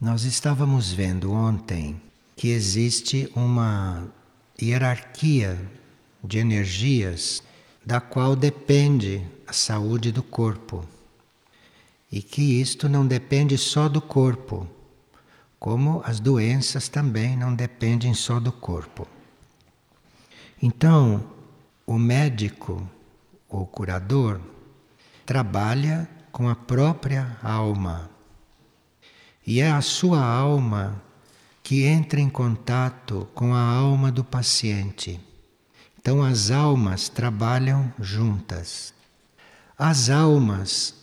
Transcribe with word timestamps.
Nós 0.00 0.24
estávamos 0.24 0.90
vendo 0.90 1.30
ontem 1.30 2.00
que 2.34 2.48
existe 2.48 3.30
uma 3.36 4.08
hierarquia 4.58 5.60
de 6.24 6.38
energias 6.38 7.42
da 7.84 8.00
qual 8.00 8.34
depende 8.34 9.22
a 9.46 9.52
saúde 9.52 10.10
do 10.10 10.22
corpo. 10.22 10.88
E 12.10 12.22
que 12.22 12.40
isto 12.40 12.88
não 12.88 13.06
depende 13.06 13.58
só 13.58 13.90
do 13.90 14.00
corpo, 14.00 14.66
como 15.58 16.00
as 16.06 16.18
doenças 16.18 16.88
também 16.88 17.36
não 17.36 17.54
dependem 17.54 18.14
só 18.14 18.40
do 18.40 18.50
corpo. 18.50 19.06
Então, 20.62 21.22
o 21.86 21.98
médico 21.98 22.88
ou 23.46 23.66
curador 23.66 24.40
trabalha 25.26 26.08
com 26.32 26.48
a 26.48 26.54
própria 26.54 27.36
alma. 27.42 28.08
E 29.46 29.60
é 29.60 29.70
a 29.70 29.80
sua 29.80 30.24
alma 30.24 31.02
que 31.62 31.84
entra 31.84 32.20
em 32.20 32.28
contato 32.28 33.28
com 33.34 33.54
a 33.54 33.60
alma 33.60 34.10
do 34.10 34.24
paciente. 34.24 35.20
Então 35.98 36.22
as 36.22 36.50
almas 36.50 37.08
trabalham 37.08 37.92
juntas. 37.98 38.92
As 39.78 40.10
almas, 40.10 40.94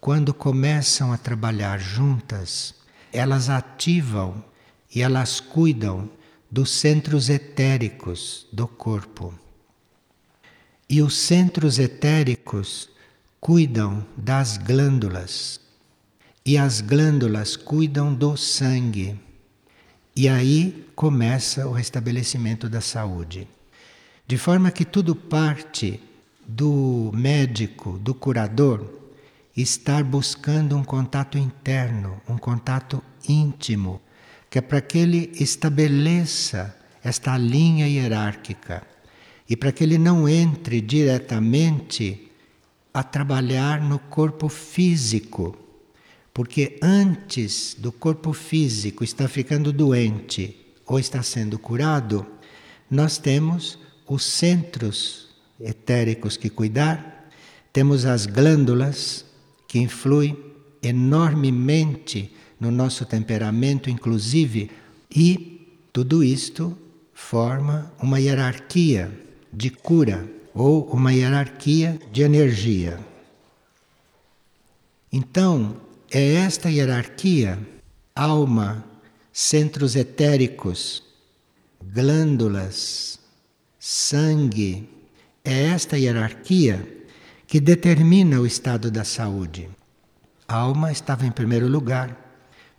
quando 0.00 0.34
começam 0.34 1.12
a 1.12 1.16
trabalhar 1.16 1.78
juntas, 1.78 2.74
elas 3.12 3.48
ativam 3.48 4.44
e 4.94 5.02
elas 5.02 5.40
cuidam 5.40 6.08
dos 6.50 6.70
centros 6.70 7.28
etéricos 7.28 8.46
do 8.52 8.66
corpo. 8.66 9.34
E 10.88 11.02
os 11.02 11.16
centros 11.18 11.78
etéricos 11.78 12.88
cuidam 13.40 14.06
das 14.16 14.56
glândulas. 14.56 15.60
E 16.46 16.56
as 16.56 16.80
glândulas 16.80 17.56
cuidam 17.56 18.14
do 18.14 18.36
sangue. 18.36 19.18
E 20.14 20.28
aí 20.28 20.86
começa 20.94 21.66
o 21.66 21.72
restabelecimento 21.72 22.68
da 22.68 22.80
saúde. 22.80 23.48
De 24.28 24.38
forma 24.38 24.70
que 24.70 24.84
tudo 24.84 25.16
parte 25.16 26.00
do 26.46 27.10
médico, 27.12 27.98
do 27.98 28.14
curador, 28.14 28.88
estar 29.56 30.04
buscando 30.04 30.76
um 30.76 30.84
contato 30.84 31.36
interno, 31.36 32.22
um 32.28 32.38
contato 32.38 33.02
íntimo, 33.28 34.00
que 34.48 34.58
é 34.58 34.62
para 34.62 34.80
que 34.80 34.98
ele 34.98 35.32
estabeleça 35.34 36.76
esta 37.02 37.36
linha 37.36 37.88
hierárquica 37.88 38.86
e 39.50 39.56
para 39.56 39.72
que 39.72 39.82
ele 39.82 39.98
não 39.98 40.28
entre 40.28 40.80
diretamente 40.80 42.30
a 42.94 43.02
trabalhar 43.02 43.80
no 43.82 43.98
corpo 43.98 44.48
físico, 44.48 45.65
porque 46.36 46.78
antes 46.82 47.74
do 47.78 47.90
corpo 47.90 48.34
físico 48.34 49.02
estar 49.02 49.26
ficando 49.26 49.72
doente 49.72 50.54
ou 50.86 50.98
está 50.98 51.22
sendo 51.22 51.58
curado, 51.58 52.26
nós 52.90 53.16
temos 53.16 53.78
os 54.06 54.22
centros 54.22 55.30
etéricos 55.58 56.36
que 56.36 56.50
cuidar, 56.50 57.30
temos 57.72 58.04
as 58.04 58.26
glândulas 58.26 59.24
que 59.66 59.78
influi 59.78 60.36
enormemente 60.82 62.30
no 62.60 62.70
nosso 62.70 63.06
temperamento, 63.06 63.88
inclusive, 63.88 64.70
e 65.10 65.74
tudo 65.90 66.22
isto 66.22 66.76
forma 67.14 67.90
uma 67.98 68.20
hierarquia 68.20 69.10
de 69.50 69.70
cura 69.70 70.30
ou 70.52 70.84
uma 70.88 71.14
hierarquia 71.14 71.98
de 72.12 72.20
energia. 72.20 73.00
Então, 75.10 75.85
é 76.10 76.34
esta 76.34 76.70
hierarquia, 76.70 77.58
alma, 78.14 78.84
centros 79.32 79.96
etéricos, 79.96 81.02
glândulas, 81.82 83.18
sangue, 83.78 84.88
é 85.44 85.64
esta 85.64 85.98
hierarquia 85.98 86.86
que 87.46 87.60
determina 87.60 88.40
o 88.40 88.46
estado 88.46 88.90
da 88.90 89.04
saúde. 89.04 89.68
A 90.48 90.56
alma 90.56 90.90
estava 90.90 91.26
em 91.26 91.30
primeiro 91.30 91.68
lugar, 91.68 92.16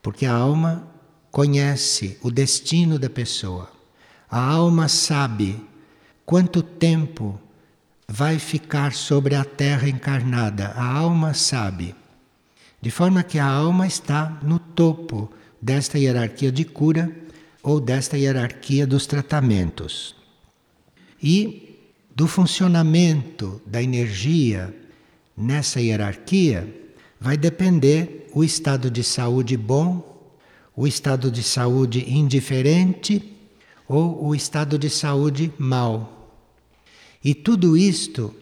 porque 0.01 0.25
a 0.25 0.33
alma 0.33 0.88
conhece 1.31 2.17
o 2.21 2.31
destino 2.31 2.97
da 2.97 3.09
pessoa. 3.09 3.71
A 4.29 4.39
alma 4.39 4.88
sabe 4.88 5.61
quanto 6.25 6.61
tempo 6.61 7.39
vai 8.07 8.39
ficar 8.39 8.94
sobre 8.94 9.35
a 9.35 9.44
terra 9.44 9.88
encarnada. 9.88 10.69
A 10.69 10.85
alma 10.85 11.33
sabe. 11.33 11.95
De 12.81 12.91
forma 12.91 13.23
que 13.23 13.39
a 13.39 13.45
alma 13.45 13.88
está 13.88 14.39
no 14.43 14.59
topo 14.59 15.31
desta 15.61 15.97
hierarquia 15.97 16.51
de 16.51 16.63
cura 16.63 17.11
ou 17.63 17.79
desta 17.79 18.17
hierarquia 18.17 18.85
dos 18.85 19.05
tratamentos. 19.05 20.15
E 21.21 21.79
do 22.15 22.27
funcionamento 22.27 23.61
da 23.65 23.81
energia 23.81 24.73
nessa 25.35 25.81
hierarquia 25.81 26.67
vai 27.19 27.35
depender 27.35 28.29
o 28.33 28.43
estado 28.43 28.89
de 28.89 29.03
saúde 29.03 29.57
bom, 29.57 30.35
o 30.75 30.88
estado 30.88 31.31
de 31.31 31.41
saúde 31.41 32.05
indiferente 32.07 33.33
ou 33.88 34.25
o 34.25 34.35
estado 34.35 34.77
de 34.77 34.89
saúde 34.89 35.51
mau. 35.57 36.31
E 37.23 37.33
tudo 37.33 37.75
isto, 37.75 38.33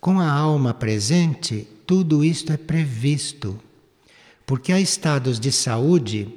com 0.00 0.20
a 0.20 0.30
alma 0.30 0.74
presente, 0.74 1.66
tudo 1.86 2.24
isto 2.24 2.52
é 2.52 2.56
previsto. 2.56 3.58
Porque 4.46 4.72
há 4.72 4.80
estados 4.80 5.38
de 5.38 5.52
saúde 5.52 6.28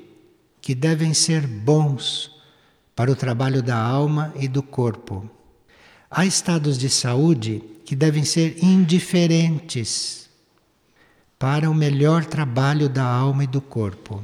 que 0.61 0.73
devem 0.73 1.13
ser 1.13 1.45
bons 1.45 2.31
para 2.95 3.11
o 3.11 3.15
trabalho 3.15 3.61
da 3.61 3.77
alma 3.77 4.33
e 4.39 4.47
do 4.47 4.63
corpo. 4.63 5.29
Há 6.09 6.25
estados 6.25 6.77
de 6.77 6.89
saúde 6.89 7.61
que 7.83 7.95
devem 7.95 8.23
ser 8.23 8.63
indiferentes 8.63 10.29
para 11.37 11.69
o 11.69 11.73
melhor 11.73 12.25
trabalho 12.25 12.87
da 12.87 13.03
alma 13.03 13.43
e 13.43 13.47
do 13.47 13.61
corpo. 13.61 14.23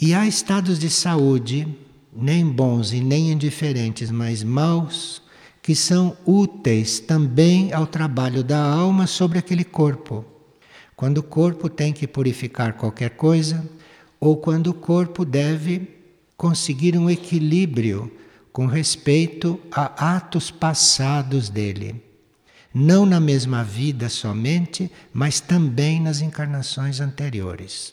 E 0.00 0.12
há 0.12 0.26
estados 0.26 0.78
de 0.78 0.90
saúde, 0.90 1.66
nem 2.12 2.46
bons 2.46 2.92
e 2.92 3.00
nem 3.00 3.32
indiferentes, 3.32 4.10
mas 4.10 4.42
maus, 4.42 5.22
que 5.66 5.74
são 5.74 6.16
úteis 6.24 7.00
também 7.00 7.72
ao 7.72 7.88
trabalho 7.88 8.44
da 8.44 8.56
alma 8.56 9.04
sobre 9.04 9.36
aquele 9.36 9.64
corpo. 9.64 10.24
Quando 10.94 11.18
o 11.18 11.22
corpo 11.24 11.68
tem 11.68 11.92
que 11.92 12.06
purificar 12.06 12.74
qualquer 12.74 13.16
coisa, 13.16 13.68
ou 14.20 14.36
quando 14.36 14.68
o 14.68 14.74
corpo 14.74 15.24
deve 15.24 15.90
conseguir 16.36 16.96
um 16.96 17.10
equilíbrio 17.10 18.08
com 18.52 18.66
respeito 18.66 19.58
a 19.72 20.14
atos 20.14 20.52
passados 20.52 21.48
dele. 21.48 22.00
Não 22.72 23.04
na 23.04 23.18
mesma 23.18 23.64
vida 23.64 24.08
somente, 24.08 24.88
mas 25.12 25.40
também 25.40 26.00
nas 26.00 26.20
encarnações 26.20 27.00
anteriores. 27.00 27.92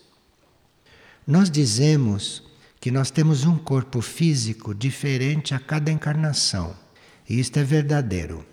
Nós 1.26 1.50
dizemos 1.50 2.40
que 2.80 2.92
nós 2.92 3.10
temos 3.10 3.44
um 3.44 3.58
corpo 3.58 4.00
físico 4.00 4.72
diferente 4.72 5.56
a 5.56 5.58
cada 5.58 5.90
encarnação, 5.90 6.83
e 7.28 7.38
isto 7.38 7.58
é 7.58 7.64
verdadeiro. 7.64 8.44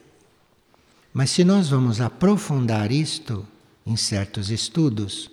Mas 1.13 1.31
se 1.31 1.43
nós 1.43 1.69
vamos 1.69 1.99
aprofundar 1.99 2.91
isto 2.91 3.45
em 3.85 3.95
certos 3.95 4.49
estudos, 4.49 5.29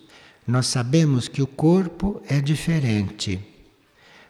nós 0.46 0.66
sabemos 0.66 1.28
que 1.28 1.42
o 1.42 1.46
corpo 1.46 2.22
é 2.28 2.40
diferente 2.40 3.40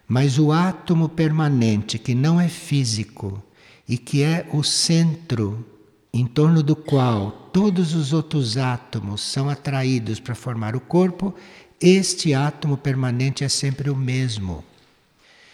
mas 0.09 0.39
o 0.39 0.51
átomo 0.51 1.07
permanente, 1.07 1.99
que 1.99 2.15
não 2.15 2.41
é 2.41 2.49
físico 2.49 3.43
e 3.87 3.99
que 3.99 4.23
é 4.23 4.49
o 4.53 4.63
centro 4.65 5.65
em 6.11 6.27
torno 6.27 6.63
do 6.63 6.75
qual 6.75 7.31
todos 7.53 7.95
os 7.95 8.15
outros 8.15 8.57
átomos 8.57 9.21
são 9.21 9.51
atraídos 9.51 10.19
para 10.19 10.35
formar 10.35 10.75
o 10.75 10.81
corpo, 10.81 11.35
este 11.79 12.33
átomo 12.33 12.79
permanente 12.79 13.45
é 13.45 13.49
sempre 13.49 13.91
o 13.91 13.95
mesmo. 13.95 14.65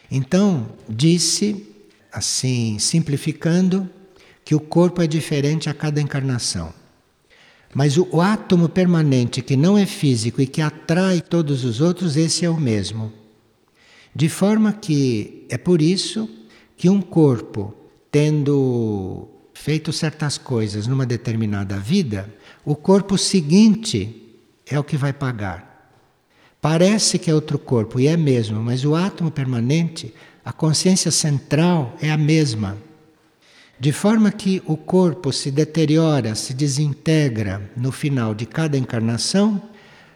Então, 0.08 0.68
disse, 0.88 1.66
assim, 2.14 2.78
simplificando, 2.78 3.90
que 4.44 4.54
o 4.54 4.60
corpo 4.60 5.02
é 5.02 5.06
diferente 5.06 5.68
a 5.68 5.74
cada 5.74 6.00
encarnação. 6.00 6.72
Mas 7.74 7.96
o, 7.96 8.06
o 8.12 8.20
átomo 8.20 8.68
permanente 8.68 9.42
que 9.42 9.56
não 9.56 9.76
é 9.76 9.84
físico 9.84 10.40
e 10.40 10.46
que 10.46 10.62
atrai 10.62 11.20
todos 11.20 11.64
os 11.64 11.80
outros, 11.80 12.16
esse 12.16 12.44
é 12.44 12.48
o 12.48 12.60
mesmo. 12.60 13.12
De 14.14 14.28
forma 14.28 14.72
que 14.72 15.44
é 15.50 15.58
por 15.58 15.82
isso 15.82 16.30
que 16.76 16.88
um 16.88 17.02
corpo, 17.02 17.74
tendo 18.12 19.28
feito 19.52 19.92
certas 19.92 20.38
coisas 20.38 20.86
numa 20.86 21.04
determinada 21.04 21.76
vida, 21.78 22.32
o 22.64 22.76
corpo 22.76 23.18
seguinte 23.18 24.22
é 24.66 24.78
o 24.78 24.84
que 24.84 24.96
vai 24.96 25.12
pagar. 25.12 25.74
Parece 26.60 27.18
que 27.18 27.30
é 27.30 27.34
outro 27.34 27.58
corpo, 27.58 27.98
e 27.98 28.06
é 28.06 28.16
mesmo, 28.16 28.62
mas 28.62 28.84
o 28.84 28.94
átomo 28.94 29.30
permanente, 29.30 30.14
a 30.44 30.52
consciência 30.52 31.10
central 31.10 31.96
é 32.00 32.10
a 32.10 32.16
mesma. 32.16 32.76
De 33.78 33.92
forma 33.92 34.30
que 34.30 34.62
o 34.66 34.76
corpo 34.76 35.32
se 35.32 35.50
deteriora, 35.50 36.34
se 36.34 36.54
desintegra 36.54 37.70
no 37.76 37.90
final 37.90 38.34
de 38.34 38.46
cada 38.46 38.76
encarnação, 38.76 39.62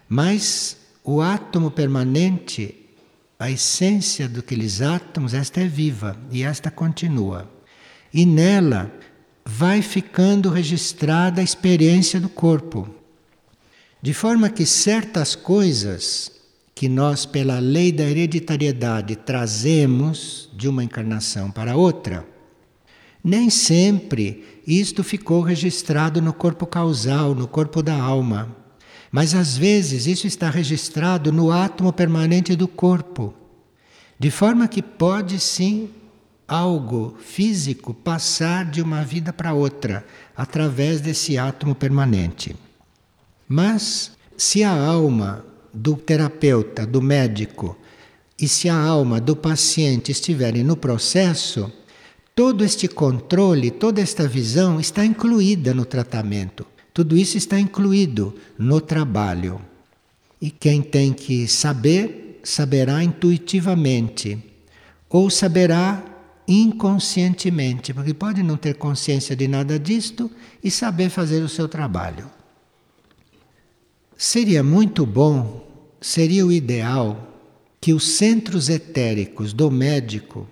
mas 0.08 0.76
o 1.02 1.20
átomo 1.20 1.70
permanente 1.70 2.88
a 3.38 3.50
essência 3.50 4.28
daqueles 4.28 4.82
átomos, 4.82 5.32
esta 5.32 5.60
é 5.60 5.66
viva 5.66 6.16
e 6.30 6.42
esta 6.42 6.70
continua. 6.70 7.48
E 8.12 8.26
nela 8.26 8.92
vai 9.44 9.80
ficando 9.80 10.50
registrada 10.50 11.40
a 11.40 11.44
experiência 11.44 12.18
do 12.18 12.28
corpo. 12.28 12.92
De 14.02 14.12
forma 14.12 14.50
que 14.50 14.66
certas 14.66 15.36
coisas 15.36 16.32
que 16.78 16.88
nós, 16.88 17.26
pela 17.26 17.58
lei 17.58 17.90
da 17.90 18.04
hereditariedade, 18.04 19.16
trazemos 19.16 20.48
de 20.54 20.68
uma 20.68 20.84
encarnação 20.84 21.50
para 21.50 21.74
outra, 21.74 22.24
nem 23.22 23.50
sempre 23.50 24.62
isto 24.64 25.02
ficou 25.02 25.42
registrado 25.42 26.22
no 26.22 26.32
corpo 26.32 26.64
causal, 26.68 27.34
no 27.34 27.48
corpo 27.48 27.82
da 27.82 28.00
alma. 28.00 28.54
Mas 29.10 29.34
às 29.34 29.56
vezes 29.56 30.06
isso 30.06 30.28
está 30.28 30.50
registrado 30.50 31.32
no 31.32 31.50
átomo 31.50 31.92
permanente 31.92 32.54
do 32.54 32.68
corpo. 32.68 33.34
De 34.16 34.30
forma 34.30 34.68
que 34.68 34.80
pode 34.80 35.40
sim 35.40 35.90
algo 36.46 37.16
físico 37.18 37.92
passar 37.92 38.64
de 38.64 38.80
uma 38.80 39.02
vida 39.02 39.32
para 39.32 39.52
outra 39.52 40.06
através 40.36 41.00
desse 41.00 41.36
átomo 41.36 41.74
permanente. 41.74 42.54
Mas 43.48 44.12
se 44.36 44.62
a 44.62 44.70
alma 44.70 45.47
do 45.78 45.96
terapeuta, 45.96 46.84
do 46.84 47.00
médico, 47.00 47.76
e 48.40 48.48
se 48.48 48.68
a 48.68 48.76
alma 48.76 49.20
do 49.20 49.36
paciente 49.36 50.10
estiverem 50.10 50.64
no 50.64 50.76
processo, 50.76 51.72
todo 52.34 52.64
este 52.64 52.88
controle, 52.88 53.70
toda 53.70 54.00
esta 54.00 54.26
visão 54.26 54.80
está 54.80 55.04
incluída 55.04 55.72
no 55.72 55.84
tratamento. 55.84 56.66
Tudo 56.92 57.16
isso 57.16 57.36
está 57.36 57.58
incluído 57.58 58.34
no 58.58 58.80
trabalho. 58.80 59.60
E 60.40 60.50
quem 60.50 60.82
tem 60.82 61.12
que 61.12 61.46
saber, 61.46 62.40
saberá 62.42 63.02
intuitivamente, 63.02 64.38
ou 65.08 65.30
saberá 65.30 66.04
inconscientemente, 66.46 67.92
porque 67.92 68.14
pode 68.14 68.42
não 68.42 68.56
ter 68.56 68.74
consciência 68.74 69.36
de 69.36 69.46
nada 69.46 69.78
disto 69.78 70.30
e 70.62 70.70
saber 70.70 71.08
fazer 71.10 71.42
o 71.42 71.48
seu 71.48 71.68
trabalho. 71.68 72.28
Seria 74.16 74.64
muito 74.64 75.06
bom, 75.06 75.67
seria 76.00 76.46
o 76.46 76.52
ideal 76.52 77.26
que 77.80 77.92
os 77.92 78.16
centros 78.16 78.68
etéricos 78.68 79.52
do 79.52 79.70
médico 79.70 80.48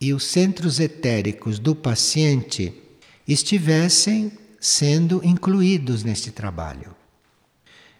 e 0.00 0.12
os 0.12 0.24
centros 0.24 0.78
etéricos 0.78 1.58
do 1.58 1.74
paciente 1.74 2.72
estivessem 3.26 4.32
sendo 4.60 5.20
incluídos 5.24 6.04
neste 6.04 6.30
trabalho. 6.30 6.94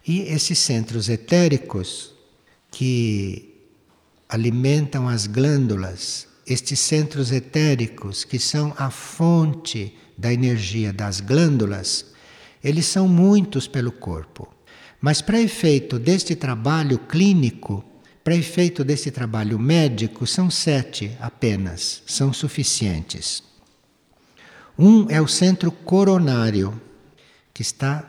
E 0.06 0.20
esses 0.20 0.58
centros 0.58 1.08
etéricos 1.08 2.14
que 2.70 3.54
alimentam 4.28 5.08
as 5.08 5.26
glândulas 5.26 6.28
estes 6.48 6.80
centros 6.80 7.30
etéricos, 7.30 8.24
que 8.24 8.38
são 8.38 8.72
a 8.78 8.90
fonte 8.90 9.94
da 10.16 10.32
energia 10.32 10.92
das 10.92 11.20
glândulas, 11.20 12.06
eles 12.64 12.86
são 12.86 13.06
muitos 13.06 13.68
pelo 13.68 13.92
corpo. 13.92 14.48
Mas 15.00 15.22
para 15.22 15.40
efeito 15.40 15.98
deste 15.98 16.34
trabalho 16.34 16.98
clínico, 16.98 17.84
para 18.24 18.34
efeito 18.34 18.84
desse 18.84 19.10
trabalho 19.10 19.58
médico, 19.58 20.26
são 20.26 20.50
sete 20.50 21.16
apenas, 21.20 22.02
são 22.06 22.32
suficientes. 22.32 23.42
Um 24.78 25.06
é 25.08 25.20
o 25.20 25.28
centro 25.28 25.70
coronário, 25.70 26.80
que 27.54 27.62
está 27.62 28.04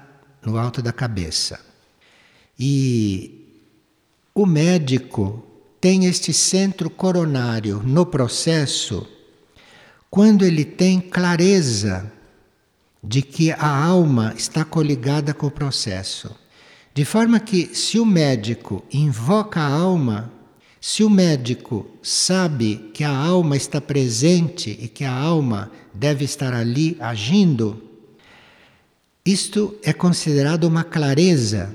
no 0.46 0.58
alto 0.58 0.82
da 0.82 0.92
cabeça. 0.92 1.60
E 2.60 3.64
o 4.34 4.46
médico 4.46 5.46
tem 5.80 6.06
este 6.06 6.34
centro 6.34 6.90
coronário 6.90 7.82
no 7.84 8.06
processo 8.06 9.08
quando 10.10 10.44
ele 10.44 10.66
tem 10.66 11.00
clareza 11.00 12.12
de 13.04 13.22
que 13.22 13.52
a 13.52 13.68
alma 13.68 14.34
está 14.36 14.66
coligada 14.66 15.34
com 15.34 15.48
o 15.48 15.52
processo. 15.52 16.36
De 17.00 17.06
forma 17.06 17.40
que, 17.40 17.74
se 17.74 17.98
o 17.98 18.06
médico 18.06 18.84
invoca 18.92 19.62
a 19.62 19.74
alma, 19.74 20.30
se 20.82 21.02
o 21.02 21.10
médico 21.10 21.90
sabe 22.04 22.92
que 22.94 23.06
a 23.06 23.10
alma 23.16 23.56
está 23.56 23.80
presente 23.80 24.78
e 24.82 24.90
que 24.90 25.06
a 25.06 25.14
alma 25.14 25.72
deve 25.94 26.26
estar 26.26 26.54
ali 26.54 26.98
agindo, 27.00 27.82
isto 29.26 29.74
é 29.82 29.94
considerado 29.94 30.66
uma 30.66 30.84
clareza 30.84 31.74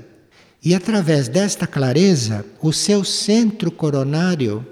e 0.63 0.75
através 0.75 1.27
desta 1.27 1.65
clareza, 1.65 2.45
o 2.61 2.71
seu 2.71 3.03
centro 3.03 3.71
coronário 3.71 4.63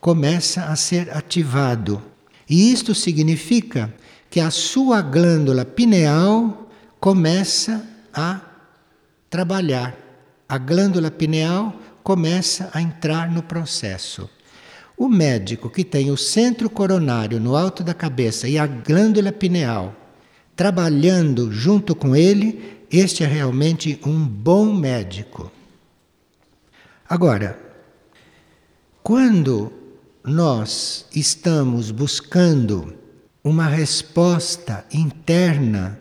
começa 0.00 0.66
a 0.66 0.76
ser 0.76 1.10
ativado. 1.10 2.00
E 2.48 2.70
isto 2.72 2.94
significa 2.94 3.92
que 4.30 4.38
a 4.38 4.52
sua 4.52 5.02
glândula 5.02 5.64
pineal 5.64 6.70
começa 7.00 7.84
a 8.14 8.45
trabalhar. 9.30 9.96
A 10.48 10.58
glândula 10.58 11.10
pineal 11.10 11.74
começa 12.02 12.70
a 12.72 12.80
entrar 12.80 13.30
no 13.30 13.42
processo. 13.42 14.30
O 14.96 15.08
médico 15.08 15.68
que 15.68 15.84
tem 15.84 16.10
o 16.10 16.16
centro 16.16 16.70
coronário 16.70 17.38
no 17.38 17.56
alto 17.56 17.82
da 17.82 17.92
cabeça 17.92 18.48
e 18.48 18.58
a 18.58 18.66
glândula 18.66 19.32
pineal 19.32 19.94
trabalhando 20.56 21.52
junto 21.52 21.94
com 21.94 22.16
ele, 22.16 22.86
este 22.90 23.22
é 23.22 23.26
realmente 23.26 24.00
um 24.06 24.26
bom 24.26 24.72
médico. 24.72 25.52
Agora, 27.06 27.58
quando 29.02 29.70
nós 30.24 31.06
estamos 31.14 31.90
buscando 31.90 32.94
uma 33.44 33.66
resposta 33.66 34.84
interna 34.92 36.00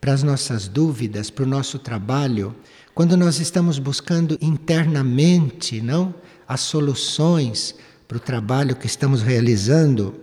para 0.00 0.14
as 0.14 0.22
nossas 0.22 0.66
dúvidas, 0.66 1.28
para 1.28 1.44
o 1.44 1.48
nosso 1.48 1.78
trabalho, 1.78 2.54
quando 2.94 3.16
nós 3.16 3.38
estamos 3.38 3.78
buscando 3.78 4.38
internamente, 4.40 5.80
não, 5.80 6.14
as 6.48 6.60
soluções 6.60 7.74
para 8.08 8.16
o 8.16 8.20
trabalho 8.20 8.74
que 8.74 8.86
estamos 8.86 9.22
realizando, 9.22 10.14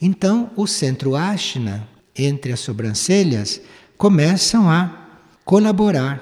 então 0.00 0.50
o 0.56 0.66
centro 0.66 1.14
Ashna 1.14 1.88
entre 2.16 2.52
as 2.52 2.60
sobrancelhas 2.60 3.60
começam 3.96 4.68
a 4.68 5.08
colaborar. 5.44 6.20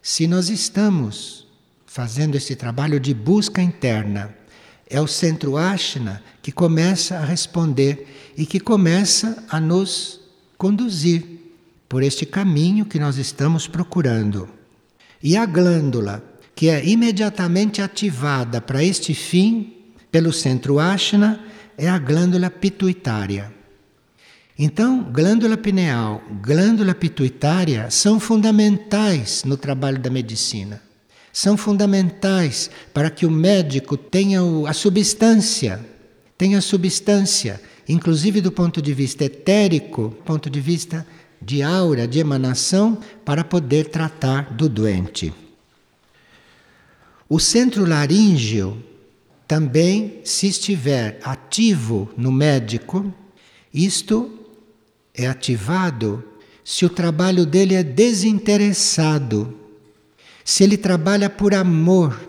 Se 0.00 0.26
nós 0.26 0.48
estamos 0.48 1.46
fazendo 1.86 2.36
esse 2.36 2.54
trabalho 2.54 3.00
de 3.00 3.12
busca 3.12 3.60
interna, 3.60 4.34
é 4.88 5.00
o 5.00 5.06
centro 5.06 5.56
Ashna 5.56 6.22
que 6.40 6.52
começa 6.52 7.16
a 7.16 7.24
responder 7.24 8.32
e 8.36 8.46
que 8.46 8.60
começa 8.60 9.44
a 9.48 9.58
nos 9.58 10.20
conduzir 10.56 11.37
por 11.88 12.02
este 12.02 12.26
caminho 12.26 12.84
que 12.84 12.98
nós 12.98 13.16
estamos 13.16 13.66
procurando. 13.66 14.48
E 15.22 15.36
a 15.36 15.46
glândula, 15.46 16.22
que 16.54 16.68
é 16.68 16.84
imediatamente 16.86 17.80
ativada 17.80 18.60
para 18.60 18.84
este 18.84 19.14
fim 19.14 19.74
pelo 20.10 20.32
centro 20.32 20.78
Ashna, 20.78 21.40
é 21.76 21.88
a 21.88 21.98
glândula 21.98 22.50
pituitária. 22.50 23.52
Então, 24.58 25.04
glândula 25.04 25.56
pineal, 25.56 26.20
glândula 26.42 26.94
pituitária 26.94 27.88
são 27.90 28.18
fundamentais 28.18 29.44
no 29.44 29.56
trabalho 29.56 30.00
da 30.00 30.10
medicina. 30.10 30.82
São 31.32 31.56
fundamentais 31.56 32.68
para 32.92 33.08
que 33.08 33.24
o 33.24 33.30
médico 33.30 33.96
tenha 33.96 34.40
a 34.66 34.72
substância, 34.72 35.84
tenha 36.36 36.58
a 36.58 36.60
substância, 36.60 37.60
inclusive 37.88 38.40
do 38.40 38.50
ponto 38.50 38.82
de 38.82 38.92
vista 38.92 39.24
etérico, 39.24 40.16
ponto 40.24 40.50
de 40.50 40.60
vista 40.60 41.06
de 41.40 41.62
aura, 41.62 42.06
de 42.06 42.18
emanação, 42.18 42.98
para 43.24 43.44
poder 43.44 43.88
tratar 43.88 44.52
do 44.54 44.68
doente. 44.68 45.32
O 47.28 47.38
centro 47.38 47.84
laríngeo 47.84 48.82
também, 49.46 50.20
se 50.24 50.46
estiver 50.46 51.20
ativo 51.22 52.10
no 52.16 52.32
médico, 52.32 53.12
isto 53.72 54.38
é 55.14 55.26
ativado 55.26 56.24
se 56.64 56.84
o 56.84 56.90
trabalho 56.90 57.46
dele 57.46 57.74
é 57.74 57.82
desinteressado, 57.82 59.56
se 60.44 60.64
ele 60.64 60.76
trabalha 60.76 61.30
por 61.30 61.54
amor. 61.54 62.20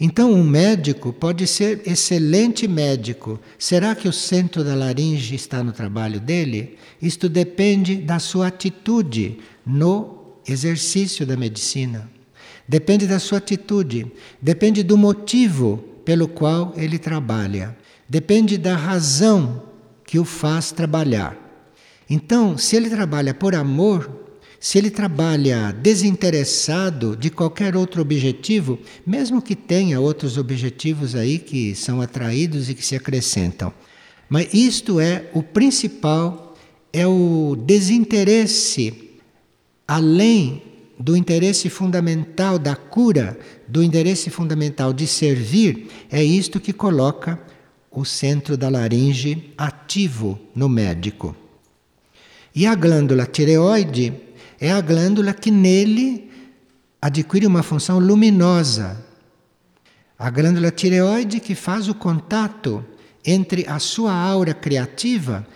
Então, 0.00 0.32
um 0.32 0.44
médico 0.44 1.12
pode 1.12 1.46
ser 1.46 1.82
excelente 1.84 2.68
médico. 2.68 3.40
Será 3.58 3.96
que 3.96 4.06
o 4.06 4.12
centro 4.12 4.62
da 4.62 4.74
laringe 4.74 5.34
está 5.34 5.62
no 5.62 5.72
trabalho 5.72 6.20
dele? 6.20 6.76
Isto 7.02 7.28
depende 7.28 7.96
da 7.96 8.20
sua 8.20 8.46
atitude 8.46 9.38
no 9.66 10.36
exercício 10.46 11.26
da 11.26 11.36
medicina. 11.36 12.08
Depende 12.66 13.06
da 13.06 13.18
sua 13.18 13.38
atitude, 13.38 14.12
depende 14.40 14.82
do 14.82 14.96
motivo 14.96 15.78
pelo 16.04 16.28
qual 16.28 16.72
ele 16.76 16.98
trabalha, 16.98 17.76
depende 18.08 18.56
da 18.56 18.76
razão 18.76 19.62
que 20.04 20.18
o 20.18 20.24
faz 20.24 20.70
trabalhar. 20.70 21.36
Então, 22.08 22.56
se 22.56 22.76
ele 22.76 22.88
trabalha 22.88 23.34
por 23.34 23.54
amor, 23.54 24.27
se 24.60 24.78
ele 24.78 24.90
trabalha 24.90 25.72
desinteressado 25.72 27.16
de 27.16 27.30
qualquer 27.30 27.76
outro 27.76 28.02
objetivo, 28.02 28.78
mesmo 29.06 29.40
que 29.40 29.54
tenha 29.54 30.00
outros 30.00 30.36
objetivos 30.36 31.14
aí 31.14 31.38
que 31.38 31.74
são 31.74 32.00
atraídos 32.00 32.68
e 32.68 32.74
que 32.74 32.84
se 32.84 32.96
acrescentam. 32.96 33.72
Mas 34.28 34.52
isto 34.52 35.00
é 35.00 35.30
o 35.32 35.42
principal, 35.42 36.56
é 36.92 37.06
o 37.06 37.56
desinteresse 37.56 39.08
além 39.88 40.62
do 40.98 41.16
interesse 41.16 41.70
fundamental 41.70 42.58
da 42.58 42.76
cura, 42.76 43.38
do 43.66 43.82
interesse 43.82 44.28
fundamental 44.28 44.92
de 44.92 45.06
servir, 45.06 45.88
é 46.10 46.22
isto 46.22 46.60
que 46.60 46.72
coloca 46.72 47.40
o 47.90 48.04
centro 48.04 48.56
da 48.56 48.68
laringe 48.68 49.54
ativo 49.56 50.38
no 50.54 50.68
médico. 50.68 51.34
E 52.54 52.66
a 52.66 52.74
glândula 52.74 53.24
tireoide 53.24 54.12
é 54.60 54.72
a 54.72 54.80
glândula 54.80 55.32
que 55.32 55.50
nele 55.50 56.30
adquire 57.00 57.46
uma 57.46 57.62
função 57.62 57.98
luminosa. 57.98 59.04
A 60.18 60.30
glândula 60.30 60.70
tireoide 60.70 61.38
que 61.38 61.54
faz 61.54 61.88
o 61.88 61.94
contato 61.94 62.84
entre 63.24 63.64
a 63.68 63.78
sua 63.78 64.12
aura 64.12 64.52
criativa 64.52 65.46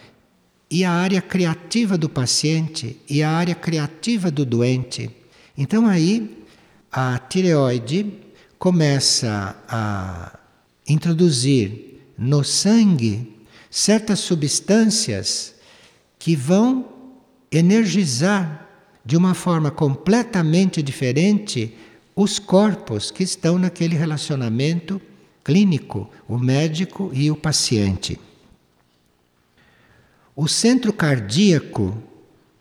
e 0.71 0.85
a 0.85 0.92
área 0.92 1.21
criativa 1.21 1.99
do 1.99 2.09
paciente 2.09 3.00
e 3.09 3.23
a 3.23 3.30
área 3.30 3.54
criativa 3.54 4.30
do 4.30 4.44
doente. 4.44 5.11
Então 5.59 5.87
aí 5.87 6.44
a 6.90 7.18
tireoide 7.18 8.21
começa 8.59 9.56
a 9.68 10.38
introduzir 10.88 12.00
no 12.16 12.44
sangue 12.44 13.37
certas 13.68 14.21
substâncias 14.21 15.54
que 16.18 16.37
vão 16.37 16.88
energizar 17.50 18.62
de 19.04 19.16
uma 19.16 19.35
forma 19.35 19.71
completamente 19.71 20.82
diferente 20.82 21.75
os 22.14 22.38
corpos 22.38 23.11
que 23.11 23.23
estão 23.23 23.59
naquele 23.59 23.97
relacionamento 23.97 25.00
clínico, 25.42 26.09
o 26.28 26.38
médico 26.38 27.11
e 27.12 27.30
o 27.30 27.37
paciente. 27.37 28.18
O 30.37 30.47
centro 30.47 30.92
cardíaco 30.92 31.97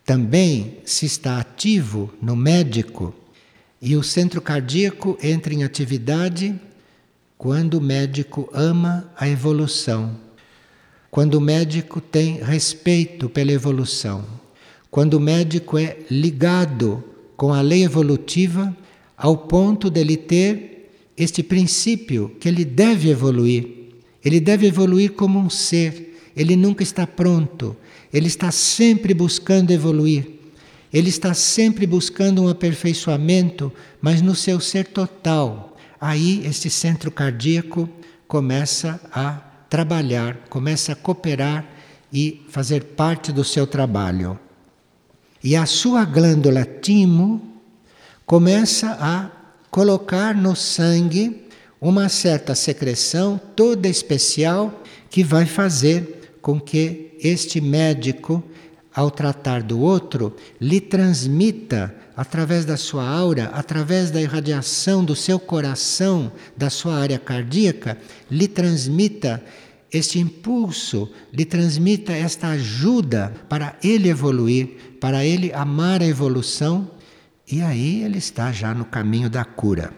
também 0.06 0.80
se 0.84 1.06
está 1.06 1.40
ativo 1.40 2.14
no 2.22 2.36
médico 2.36 3.14
e 3.82 3.96
o 3.96 4.04
centro 4.04 4.42
cardíaco 4.42 5.18
entra 5.22 5.54
em 5.54 5.64
atividade 5.64 6.60
quando 7.38 7.76
o 7.76 7.82
médico 7.82 8.50
ama 8.54 9.10
a 9.18 9.28
evolução, 9.28 10.16
quando 11.10 11.36
o 11.36 11.42
médico 11.42 12.00
tem 12.00 12.36
respeito 12.36 13.30
pela 13.30 13.52
evolução, 13.52 14.26
quando 14.92 15.14
o 15.14 15.20
médico 15.20 15.78
é 15.78 15.98
ligado 16.12 17.02
com 17.38 17.54
a 17.54 17.62
lei 17.62 17.86
evolutiva 17.86 18.76
ao 19.18 19.38
ponto 19.38 19.90
dele 19.90 20.18
ter 20.18 20.92
este 21.16 21.42
princípio 21.42 22.36
que 22.40 22.50
ele 22.50 22.66
deve 22.66 23.10
evoluir. 23.10 23.68
Ele 24.24 24.40
deve 24.40 24.68
evoluir 24.68 25.14
como 25.14 25.40
um 25.40 25.50
ser, 25.50 26.20
ele 26.36 26.56
nunca 26.56 26.84
está 26.84 27.08
pronto, 27.08 27.76
ele 28.14 28.28
está 28.28 28.52
sempre 28.52 29.14
buscando 29.14 29.72
evoluir. 29.72 30.28
Ele 30.94 31.08
está 31.08 31.34
sempre 31.34 31.88
buscando 31.88 32.44
um 32.44 32.50
aperfeiçoamento, 32.50 33.72
mas 34.02 34.22
no 34.22 34.36
seu 34.36 34.60
ser 34.60 34.88
total. 34.88 35.78
Aí 36.00 36.46
este 36.46 36.70
centro 36.70 37.10
cardíaco 37.10 37.88
começa 38.28 39.00
a 39.14 39.36
trabalhar, 39.70 40.36
começa 40.50 40.92
a 40.92 40.96
cooperar 40.96 41.66
e 42.12 42.42
fazer 42.50 42.84
parte 42.84 43.32
do 43.32 43.44
seu 43.46 43.66
trabalho. 43.66 44.38
E 45.44 45.56
a 45.56 45.66
sua 45.66 46.06
glândula 46.06 46.66
timo 46.66 47.42
começa 48.26 48.96
a 49.00 49.30
colocar 49.72 50.36
no 50.36 50.56
sangue 50.56 51.48
uma 51.80 52.10
certa 52.10 52.54
secreção 52.54 53.42
toda 53.56 53.88
especial 53.88 54.84
que 55.10 55.24
vai 55.24 55.46
fazer 55.48 56.38
com 56.42 56.60
que 56.60 57.18
este 57.20 57.60
médico, 57.60 58.44
ao 58.94 59.10
tratar 59.10 59.64
do 59.64 59.80
outro, 59.80 60.36
lhe 60.60 60.80
transmita 60.80 61.94
através 62.16 62.66
da 62.66 62.78
sua 62.78 63.08
aura, 63.08 63.46
através 63.54 64.12
da 64.12 64.22
irradiação 64.22 65.04
do 65.04 65.16
seu 65.16 65.40
coração, 65.40 66.32
da 66.56 66.70
sua 66.70 66.96
área 66.96 67.18
cardíaca, 67.18 67.98
lhe 68.30 68.48
transmita 68.48 69.44
este 69.92 70.20
impulso, 70.20 71.10
lhe 71.34 71.44
transmita 71.44 72.14
esta 72.14 72.50
ajuda 72.50 73.34
para 73.50 73.76
ele 73.84 74.10
evoluir, 74.10 74.96
para 75.00 75.26
ele 75.26 75.52
amar 75.54 76.02
a 76.02 76.08
evolução, 76.08 76.90
e 77.52 77.62
aí 77.62 78.04
ele 78.04 78.18
está 78.18 78.52
já 78.52 78.74
no 78.74 78.86
caminho 78.86 79.30
da 79.30 79.44
cura. 79.44 79.94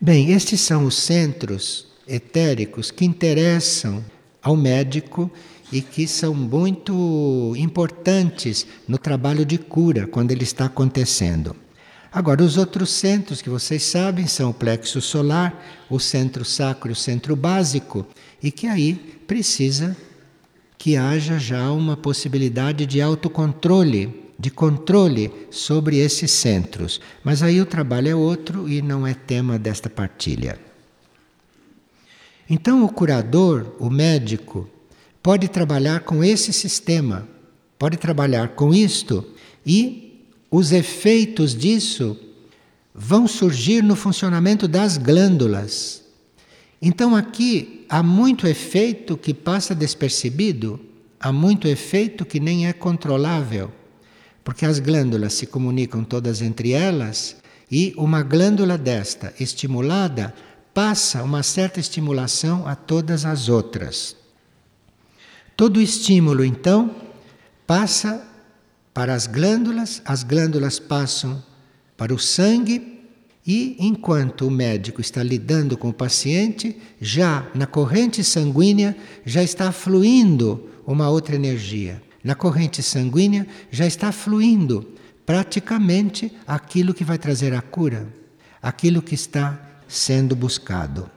Bem, 0.00 0.32
estes 0.32 0.60
são 0.60 0.84
os 0.86 0.96
centros 0.96 1.88
etéricos 2.08 2.90
que 2.90 3.04
interessam 3.04 4.04
ao 4.42 4.56
médico 4.56 5.30
e 5.72 5.82
que 5.82 6.06
são 6.06 6.32
muito 6.32 7.52
importantes 7.56 8.66
no 8.86 8.96
trabalho 8.96 9.44
de 9.44 9.58
cura 9.58 10.06
quando 10.06 10.30
ele 10.30 10.44
está 10.44 10.66
acontecendo. 10.66 11.56
Agora, 12.12 12.42
os 12.42 12.56
outros 12.56 12.90
centros 12.90 13.42
que 13.42 13.50
vocês 13.50 13.82
sabem 13.82 14.26
são 14.26 14.50
o 14.50 14.54
plexo 14.54 15.02
solar, 15.02 15.62
o 15.90 15.98
centro 15.98 16.44
sacro 16.44 16.90
e 16.90 16.92
o 16.92 16.96
centro 16.96 17.36
básico, 17.36 18.06
e 18.42 18.50
que 18.50 18.66
aí 18.66 18.94
precisa 19.26 19.96
que 20.78 20.96
haja 20.96 21.38
já 21.38 21.70
uma 21.72 21.96
possibilidade 21.96 22.86
de 22.86 23.00
autocontrole, 23.00 24.24
de 24.38 24.50
controle 24.50 25.32
sobre 25.50 25.98
esses 25.98 26.30
centros. 26.30 27.00
Mas 27.24 27.42
aí 27.42 27.60
o 27.60 27.66
trabalho 27.66 28.08
é 28.08 28.14
outro 28.14 28.68
e 28.68 28.82
não 28.82 29.06
é 29.06 29.14
tema 29.14 29.58
desta 29.58 29.88
partilha. 29.88 30.58
Então, 32.48 32.84
o 32.84 32.88
curador, 32.88 33.74
o 33.80 33.90
médico, 33.90 34.68
pode 35.22 35.48
trabalhar 35.48 36.00
com 36.00 36.22
esse 36.22 36.52
sistema, 36.52 37.26
pode 37.76 37.96
trabalhar 37.96 38.50
com 38.50 38.72
isto 38.72 39.26
e 39.66 40.24
os 40.48 40.70
efeitos 40.70 41.52
disso 41.52 42.16
vão 42.94 43.26
surgir 43.26 43.82
no 43.82 43.96
funcionamento 43.96 44.68
das 44.68 44.96
glândulas. 44.96 46.04
Então 46.80 47.16
aqui 47.16 47.75
há 47.88 48.02
muito 48.02 48.46
efeito 48.46 49.16
que 49.16 49.34
passa 49.34 49.74
despercebido, 49.74 50.80
há 51.20 51.32
muito 51.32 51.66
efeito 51.68 52.24
que 52.24 52.40
nem 52.40 52.66
é 52.66 52.72
controlável, 52.72 53.72
porque 54.44 54.64
as 54.64 54.78
glândulas 54.78 55.34
se 55.34 55.46
comunicam 55.46 56.04
todas 56.04 56.40
entre 56.40 56.72
elas 56.72 57.36
e 57.70 57.92
uma 57.96 58.22
glândula 58.22 58.78
desta 58.78 59.34
estimulada 59.40 60.34
passa 60.72 61.22
uma 61.22 61.42
certa 61.42 61.80
estimulação 61.80 62.66
a 62.66 62.74
todas 62.74 63.24
as 63.24 63.48
outras. 63.48 64.14
Todo 65.56 65.80
estímulo, 65.80 66.44
então, 66.44 66.94
passa 67.66 68.26
para 68.92 69.14
as 69.14 69.26
glândulas, 69.26 70.02
as 70.04 70.22
glândulas 70.22 70.78
passam 70.78 71.42
para 71.96 72.14
o 72.14 72.18
sangue 72.18 72.95
e 73.46 73.76
enquanto 73.78 74.46
o 74.46 74.50
médico 74.50 75.00
está 75.00 75.22
lidando 75.22 75.78
com 75.78 75.90
o 75.90 75.94
paciente, 75.94 76.76
já 77.00 77.46
na 77.54 77.66
corrente 77.66 78.24
sanguínea 78.24 78.96
já 79.24 79.42
está 79.42 79.70
fluindo 79.70 80.68
uma 80.84 81.08
outra 81.08 81.36
energia. 81.36 82.02
Na 82.24 82.34
corrente 82.34 82.82
sanguínea 82.82 83.46
já 83.70 83.86
está 83.86 84.10
fluindo 84.10 84.92
praticamente 85.24 86.32
aquilo 86.44 86.92
que 86.92 87.04
vai 87.04 87.18
trazer 87.18 87.54
a 87.54 87.62
cura, 87.62 88.08
aquilo 88.60 89.00
que 89.00 89.14
está 89.14 89.60
sendo 89.86 90.34
buscado. 90.34 91.08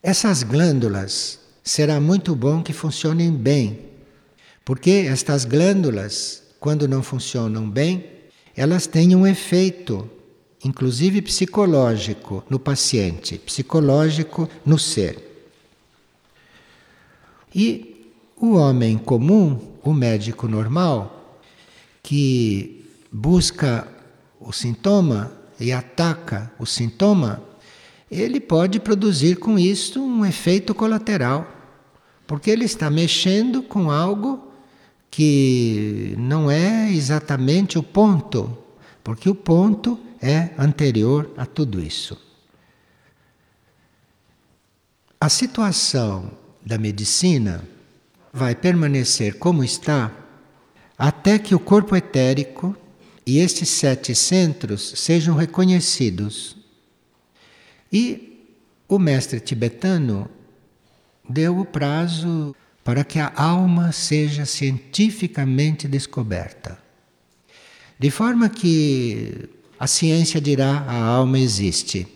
Essas 0.00 0.44
glândulas 0.44 1.40
será 1.64 2.00
muito 2.00 2.36
bom 2.36 2.62
que 2.62 2.72
funcionem 2.72 3.32
bem, 3.32 3.80
porque 4.64 5.06
estas 5.08 5.44
glândulas, 5.44 6.44
quando 6.60 6.86
não 6.86 7.02
funcionam 7.02 7.68
bem, 7.68 8.15
elas 8.56 8.86
têm 8.86 9.14
um 9.14 9.26
efeito, 9.26 10.08
inclusive 10.64 11.20
psicológico, 11.20 12.42
no 12.48 12.58
paciente, 12.58 13.38
psicológico 13.38 14.48
no 14.64 14.78
ser. 14.78 15.22
E 17.54 18.12
o 18.36 18.54
homem 18.54 18.98
comum, 18.98 19.58
o 19.82 19.92
médico 19.92 20.48
normal, 20.48 21.40
que 22.02 22.84
busca 23.10 23.86
o 24.40 24.52
sintoma 24.52 25.32
e 25.58 25.72
ataca 25.72 26.52
o 26.58 26.66
sintoma, 26.66 27.42
ele 28.10 28.40
pode 28.40 28.78
produzir 28.78 29.36
com 29.36 29.58
isso 29.58 30.02
um 30.02 30.24
efeito 30.24 30.74
colateral 30.74 31.52
porque 32.26 32.50
ele 32.50 32.64
está 32.64 32.90
mexendo 32.90 33.62
com 33.62 33.90
algo 33.90 34.45
que 35.16 36.14
não 36.18 36.50
é 36.50 36.92
exatamente 36.92 37.78
o 37.78 37.82
ponto, 37.82 38.54
porque 39.02 39.30
o 39.30 39.34
ponto 39.34 39.98
é 40.20 40.50
anterior 40.58 41.32
a 41.38 41.46
tudo 41.46 41.80
isso. 41.80 42.20
A 45.18 45.30
situação 45.30 46.30
da 46.62 46.76
medicina 46.76 47.64
vai 48.30 48.54
permanecer 48.54 49.38
como 49.38 49.64
está 49.64 50.12
até 50.98 51.38
que 51.38 51.54
o 51.54 51.60
corpo 51.60 51.96
etérico 51.96 52.76
e 53.24 53.38
estes 53.38 53.70
sete 53.70 54.14
centros 54.14 54.92
sejam 54.96 55.34
reconhecidos. 55.34 56.58
E 57.90 58.44
o 58.86 58.98
mestre 58.98 59.40
tibetano 59.40 60.28
deu 61.26 61.58
o 61.58 61.64
prazo 61.64 62.54
para 62.86 63.02
que 63.02 63.18
a 63.18 63.32
alma 63.34 63.90
seja 63.90 64.46
cientificamente 64.46 65.88
descoberta. 65.88 66.78
De 67.98 68.12
forma 68.12 68.48
que 68.48 69.48
a 69.76 69.88
ciência 69.88 70.40
dirá 70.40 70.84
a 70.86 70.94
alma 70.94 71.36
existe. 71.36 72.06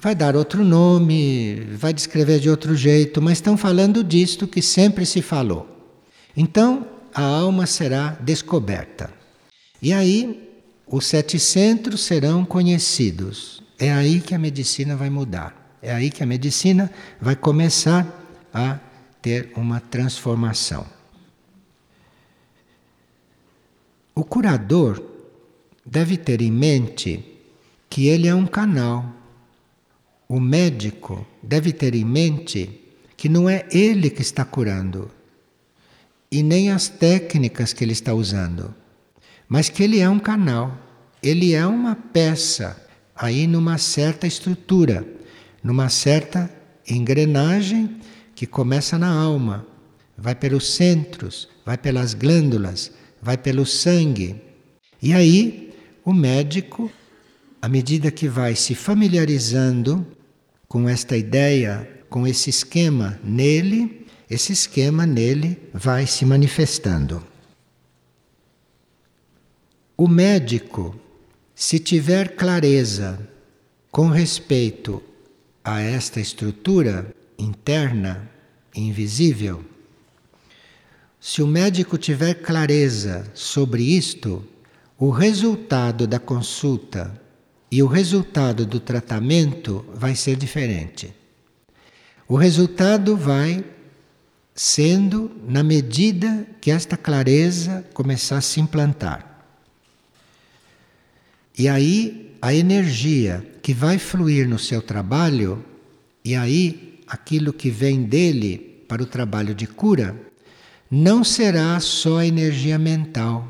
Vai 0.00 0.16
dar 0.16 0.34
outro 0.34 0.64
nome, 0.64 1.68
vai 1.76 1.92
descrever 1.92 2.40
de 2.40 2.50
outro 2.50 2.74
jeito, 2.74 3.22
mas 3.22 3.34
estão 3.38 3.56
falando 3.56 4.02
disto 4.02 4.48
que 4.48 4.60
sempre 4.60 5.06
se 5.06 5.22
falou. 5.22 5.68
Então, 6.36 6.84
a 7.14 7.22
alma 7.22 7.64
será 7.64 8.18
descoberta. 8.20 9.08
E 9.80 9.92
aí, 9.92 10.50
os 10.84 11.06
sete 11.06 11.38
centros 11.38 12.00
serão 12.00 12.44
conhecidos. 12.44 13.62
É 13.78 13.92
aí 13.92 14.20
que 14.20 14.34
a 14.34 14.38
medicina 14.38 14.96
vai 14.96 15.10
mudar. 15.10 15.78
É 15.80 15.92
aí 15.92 16.10
que 16.10 16.24
a 16.24 16.26
medicina 16.26 16.90
vai 17.20 17.36
começar 17.36 18.04
a 18.52 18.80
ter 19.22 19.52
uma 19.56 19.80
transformação. 19.80 20.84
O 24.14 24.24
curador 24.24 25.02
deve 25.86 26.16
ter 26.18 26.42
em 26.42 26.50
mente 26.50 27.24
que 27.88 28.08
ele 28.08 28.26
é 28.26 28.34
um 28.34 28.46
canal. 28.46 29.06
O 30.28 30.40
médico 30.40 31.26
deve 31.42 31.72
ter 31.72 31.94
em 31.94 32.04
mente 32.04 32.80
que 33.16 33.28
não 33.28 33.48
é 33.48 33.66
ele 33.70 34.10
que 34.10 34.20
está 34.20 34.44
curando 34.44 35.10
e 36.30 36.42
nem 36.42 36.70
as 36.70 36.88
técnicas 36.88 37.72
que 37.72 37.84
ele 37.84 37.92
está 37.92 38.12
usando, 38.14 38.74
mas 39.46 39.68
que 39.68 39.82
ele 39.82 40.00
é 40.00 40.08
um 40.08 40.18
canal, 40.18 40.76
ele 41.22 41.54
é 41.54 41.66
uma 41.66 41.94
peça 41.94 42.88
aí 43.14 43.46
numa 43.46 43.76
certa 43.76 44.26
estrutura, 44.26 45.06
numa 45.62 45.90
certa 45.90 46.50
engrenagem 46.88 48.00
que 48.42 48.46
começa 48.48 48.98
na 48.98 49.08
alma, 49.08 49.64
vai 50.18 50.34
pelos 50.34 50.74
centros, 50.74 51.48
vai 51.64 51.78
pelas 51.78 52.12
glândulas, 52.12 52.90
vai 53.22 53.38
pelo 53.38 53.64
sangue. 53.64 54.34
E 55.00 55.12
aí, 55.12 55.72
o 56.04 56.12
médico, 56.12 56.90
à 57.60 57.68
medida 57.68 58.10
que 58.10 58.26
vai 58.26 58.56
se 58.56 58.74
familiarizando 58.74 60.04
com 60.66 60.88
esta 60.88 61.16
ideia, 61.16 61.88
com 62.10 62.26
esse 62.26 62.50
esquema 62.50 63.16
nele, 63.22 64.08
esse 64.28 64.52
esquema 64.52 65.06
nele 65.06 65.56
vai 65.72 66.04
se 66.08 66.26
manifestando. 66.26 67.24
O 69.96 70.08
médico, 70.08 70.96
se 71.54 71.78
tiver 71.78 72.34
clareza 72.34 73.20
com 73.88 74.08
respeito 74.08 75.00
a 75.62 75.80
esta 75.80 76.18
estrutura 76.18 77.14
interna, 77.38 78.31
invisível, 78.74 79.64
se 81.20 81.40
o 81.40 81.46
médico 81.46 81.96
tiver 81.96 82.34
clareza 82.34 83.30
sobre 83.32 83.84
isto, 83.84 84.44
o 84.98 85.08
resultado 85.10 86.06
da 86.06 86.18
consulta 86.18 87.20
e 87.70 87.80
o 87.80 87.86
resultado 87.86 88.66
do 88.66 88.80
tratamento 88.80 89.84
vai 89.94 90.16
ser 90.16 90.34
diferente. 90.36 91.14
O 92.26 92.36
resultado 92.36 93.16
vai 93.16 93.64
sendo 94.54 95.30
na 95.46 95.62
medida 95.62 96.46
que 96.60 96.70
esta 96.70 96.96
clareza 96.96 97.86
começar 97.94 98.38
a 98.38 98.42
se 98.42 98.60
implantar. 98.60 99.46
E 101.56 101.68
aí 101.68 102.36
a 102.42 102.52
energia 102.52 103.46
que 103.62 103.72
vai 103.72 103.96
fluir 103.96 104.48
no 104.48 104.58
seu 104.58 104.82
trabalho, 104.82 105.64
e 106.24 106.34
aí 106.34 106.91
aquilo 107.12 107.52
que 107.52 107.68
vem 107.68 108.04
dele 108.04 108.84
para 108.88 109.02
o 109.02 109.06
trabalho 109.06 109.54
de 109.54 109.66
cura, 109.66 110.16
não 110.90 111.22
será 111.22 111.78
só 111.78 112.22
energia 112.22 112.78
mental, 112.78 113.46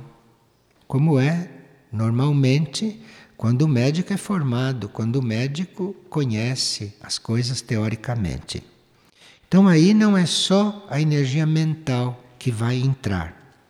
como 0.89 1.17
é 1.21 1.49
normalmente 1.93 3.01
quando 3.37 3.63
o 3.63 3.69
médico 3.69 4.13
é 4.13 4.17
formado, 4.17 4.89
quando 4.89 5.17
o 5.17 5.23
médico 5.23 5.95
conhece 6.11 6.93
as 7.01 7.19
coisas 7.19 7.61
teoricamente. 7.61 8.65
Então 9.47 9.69
aí 9.69 9.95
não 9.95 10.17
é 10.17 10.27
só 10.27 10.85
a 10.91 11.01
energia 11.01 11.47
mental 11.47 12.21
que 12.41 12.51
vai 12.51 12.79
entrar, 12.79 13.63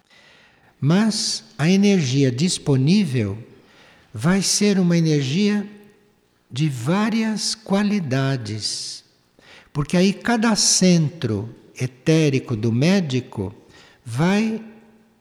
mas 0.81 1.45
a 1.59 1.69
energia 1.69 2.33
disponível 2.33 3.37
vai 4.13 4.41
ser 4.41 4.79
uma 4.79 4.97
energia 4.97 5.69
de 6.51 6.67
várias 6.71 7.55
qualidades, 7.55 9.02
porque 9.73 9.97
aí 9.97 10.13
cada 10.13 10.55
centro 10.55 11.49
etérico 11.81 12.55
do 12.55 12.71
médico 12.71 13.55
vai 14.05 14.63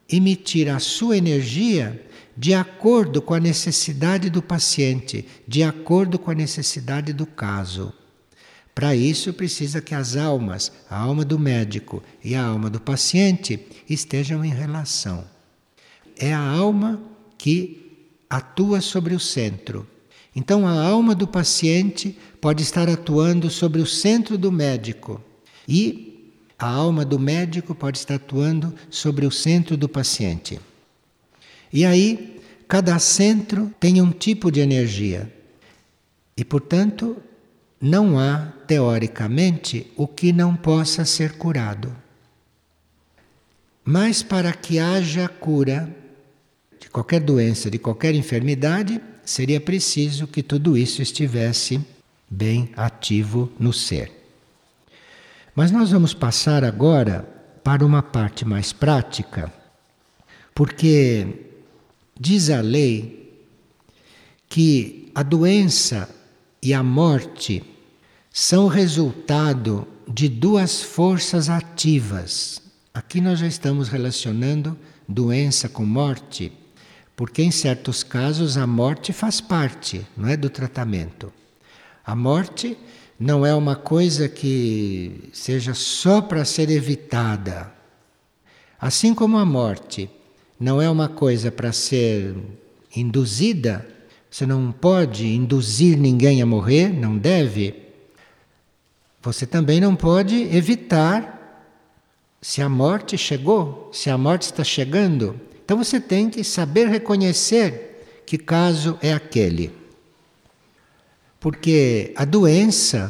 emitir 0.09 0.67
a 0.67 0.79
sua 0.79 1.17
energia 1.17 2.05
de 2.35 2.53
acordo 2.53 3.21
com 3.21 3.33
a 3.33 3.39
necessidade 3.39 4.29
do 4.29 4.41
paciente, 4.41 5.25
de 5.47 5.63
acordo 5.63 6.17
com 6.17 6.31
a 6.31 6.35
necessidade 6.35 7.13
do 7.13 7.25
caso. 7.25 7.93
Para 8.73 8.95
isso, 8.95 9.33
precisa 9.33 9.81
que 9.81 9.93
as 9.93 10.15
almas, 10.15 10.71
a 10.89 10.97
alma 10.97 11.25
do 11.25 11.37
médico 11.37 12.01
e 12.23 12.35
a 12.35 12.43
alma 12.43 12.69
do 12.69 12.79
paciente, 12.79 13.59
estejam 13.89 14.43
em 14.43 14.49
relação. 14.49 15.25
É 16.17 16.33
a 16.33 16.39
alma 16.39 17.01
que 17.37 18.07
atua 18.29 18.79
sobre 18.79 19.13
o 19.13 19.19
centro. 19.19 19.85
Então, 20.35 20.67
a 20.67 20.71
alma 20.71 21.13
do 21.13 21.27
paciente 21.27 22.17
pode 22.39 22.63
estar 22.63 22.87
atuando 22.87 23.49
sobre 23.49 23.81
o 23.81 23.85
centro 23.85 24.37
do 24.37 24.51
médico 24.51 25.21
e 25.67 26.33
a 26.57 26.67
alma 26.67 27.03
do 27.03 27.19
médico 27.19 27.75
pode 27.75 27.97
estar 27.97 28.15
atuando 28.15 28.73
sobre 28.89 29.25
o 29.25 29.31
centro 29.31 29.75
do 29.75 29.89
paciente. 29.89 30.59
E 31.73 31.83
aí, 31.83 32.39
cada 32.67 32.97
centro 32.99 33.73
tem 33.79 34.01
um 34.01 34.11
tipo 34.11 34.51
de 34.51 34.59
energia. 34.59 35.31
E, 36.37 36.45
portanto, 36.45 37.17
não 37.79 38.17
há, 38.17 38.53
teoricamente, 38.67 39.91
o 39.97 40.07
que 40.07 40.31
não 40.31 40.55
possa 40.55 41.03
ser 41.03 41.33
curado. 41.33 41.93
Mas 43.83 44.21
para 44.21 44.53
que 44.53 44.77
haja 44.79 45.27
cura 45.27 45.93
de 46.79 46.89
qualquer 46.89 47.19
doença, 47.19 47.69
de 47.69 47.79
qualquer 47.79 48.13
enfermidade, 48.13 49.01
seria 49.31 49.61
preciso 49.61 50.27
que 50.27 50.43
tudo 50.43 50.77
isso 50.77 51.01
estivesse 51.01 51.79
bem 52.29 52.69
ativo 52.75 53.49
no 53.57 53.71
ser. 53.71 54.11
Mas 55.55 55.71
nós 55.71 55.89
vamos 55.91 56.13
passar 56.13 56.65
agora 56.65 57.21
para 57.63 57.85
uma 57.85 58.03
parte 58.03 58.43
mais 58.43 58.73
prática, 58.73 59.51
porque 60.53 61.45
diz 62.19 62.49
a 62.49 62.59
lei 62.59 63.47
que 64.49 65.09
a 65.15 65.23
doença 65.23 66.09
e 66.61 66.73
a 66.73 66.83
morte 66.83 67.63
são 68.33 68.67
resultado 68.67 69.87
de 70.07 70.27
duas 70.27 70.81
forças 70.81 71.47
ativas. 71.49 72.61
Aqui 72.93 73.21
nós 73.21 73.39
já 73.39 73.47
estamos 73.47 73.87
relacionando 73.87 74.77
doença 75.07 75.69
com 75.69 75.85
morte, 75.85 76.51
porque 77.21 77.43
em 77.43 77.51
certos 77.51 78.01
casos 78.01 78.57
a 78.57 78.65
morte 78.65 79.13
faz 79.13 79.39
parte, 79.39 80.03
não 80.17 80.27
é 80.27 80.35
do 80.35 80.49
tratamento. 80.49 81.31
A 82.03 82.15
morte 82.15 82.75
não 83.19 83.45
é 83.45 83.53
uma 83.53 83.75
coisa 83.75 84.27
que 84.27 85.29
seja 85.31 85.75
só 85.75 86.19
para 86.19 86.43
ser 86.43 86.71
evitada. 86.71 87.71
Assim 88.79 89.13
como 89.13 89.37
a 89.37 89.45
morte 89.45 90.09
não 90.59 90.81
é 90.81 90.89
uma 90.89 91.07
coisa 91.07 91.51
para 91.51 91.71
ser 91.71 92.35
induzida, 92.95 93.87
você 94.27 94.47
não 94.47 94.71
pode 94.71 95.27
induzir 95.27 95.99
ninguém 95.99 96.41
a 96.41 96.45
morrer, 96.47 96.91
não 96.91 97.19
deve. 97.19 97.83
Você 99.21 99.45
também 99.45 99.79
não 99.79 99.95
pode 99.95 100.41
evitar 100.55 101.69
se 102.41 102.63
a 102.63 102.67
morte 102.67 103.15
chegou, 103.15 103.91
se 103.93 104.09
a 104.09 104.17
morte 104.17 104.41
está 104.41 104.63
chegando. 104.63 105.39
Então 105.71 105.81
você 105.81 106.01
tem 106.01 106.29
que 106.29 106.43
saber 106.43 106.89
reconhecer 106.89 108.21
que 108.25 108.37
caso 108.37 108.99
é 109.01 109.13
aquele. 109.13 109.71
Porque 111.39 112.13
a 112.17 112.25
doença 112.25 113.09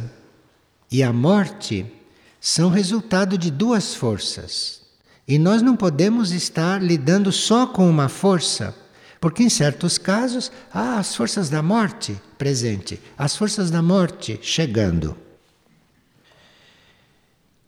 e 0.92 1.02
a 1.02 1.12
morte 1.12 1.92
são 2.40 2.70
resultado 2.70 3.36
de 3.36 3.50
duas 3.50 3.96
forças. 3.96 4.84
E 5.28 5.40
nós 5.40 5.64
não 5.64 5.76
podemos 5.76 6.32
estar 6.32 6.80
lidando 6.84 7.32
só 7.32 7.66
com 7.66 7.90
uma 7.90 8.08
força, 8.08 8.76
porque 9.20 9.42
em 9.42 9.50
certos 9.50 9.98
casos 9.98 10.52
há 10.72 11.00
as 11.00 11.16
forças 11.16 11.50
da 11.50 11.64
morte 11.64 12.16
presente, 12.38 13.02
as 13.18 13.36
forças 13.36 13.72
da 13.72 13.82
morte 13.82 14.38
chegando. 14.44 15.18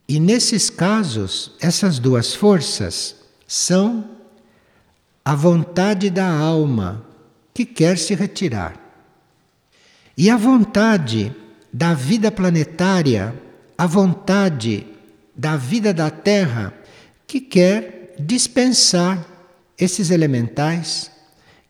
E 0.08 0.20
nesses 0.20 0.70
casos, 0.70 1.54
essas 1.60 1.98
duas 1.98 2.36
forças 2.36 3.16
são 3.48 4.13
a 5.24 5.36
vontade 5.36 6.10
da 6.10 6.28
alma 6.28 7.06
que 7.54 7.66
quer 7.66 7.98
se 7.98 8.14
retirar. 8.14 8.80
E 10.18 10.30
a 10.30 10.38
vontade 10.38 11.34
da 11.72 11.94
vida 11.94 12.32
planetária, 12.32 13.34
a 13.78 13.88
vontade 13.88 14.86
da 15.36 15.56
vida 15.56 15.94
da 15.94 16.10
Terra 16.10 16.74
que 17.26 17.40
quer 17.40 18.16
dispensar 18.20 19.26
esses 19.78 20.12
elementais, 20.12 21.10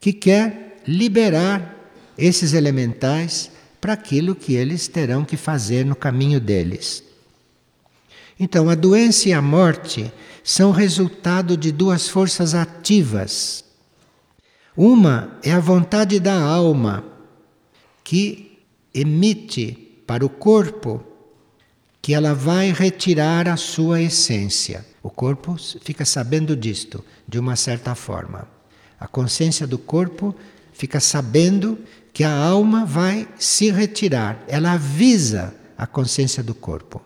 que 0.00 0.12
quer 0.12 0.82
liberar 0.86 1.74
esses 2.18 2.52
elementais 2.52 3.50
para 3.80 3.94
aquilo 3.94 4.34
que 4.34 4.54
eles 4.54 4.88
terão 4.88 5.24
que 5.24 5.36
fazer 5.36 5.84
no 5.84 5.96
caminho 5.96 6.40
deles. 6.40 7.02
Então, 8.38 8.68
a 8.68 8.74
doença 8.74 9.28
e 9.28 9.32
a 9.32 9.40
morte 9.40 10.12
são 10.42 10.70
resultado 10.70 11.56
de 11.56 11.70
duas 11.70 12.08
forças 12.08 12.54
ativas. 12.54 13.64
Uma 14.76 15.38
é 15.42 15.52
a 15.52 15.60
vontade 15.60 16.18
da 16.18 16.34
alma, 16.34 17.04
que 18.02 18.58
emite 18.92 20.02
para 20.06 20.26
o 20.26 20.28
corpo 20.28 21.02
que 22.02 22.12
ela 22.12 22.34
vai 22.34 22.70
retirar 22.70 23.48
a 23.48 23.56
sua 23.56 24.02
essência. 24.02 24.84
O 25.02 25.08
corpo 25.08 25.56
fica 25.80 26.04
sabendo 26.04 26.54
disto, 26.54 27.02
de 27.26 27.38
uma 27.38 27.56
certa 27.56 27.94
forma. 27.94 28.46
A 29.00 29.06
consciência 29.06 29.66
do 29.66 29.78
corpo 29.78 30.34
fica 30.72 31.00
sabendo 31.00 31.78
que 32.12 32.22
a 32.22 32.36
alma 32.36 32.84
vai 32.84 33.26
se 33.38 33.70
retirar. 33.70 34.44
Ela 34.46 34.72
avisa 34.72 35.54
a 35.78 35.86
consciência 35.86 36.42
do 36.42 36.54
corpo. 36.54 37.00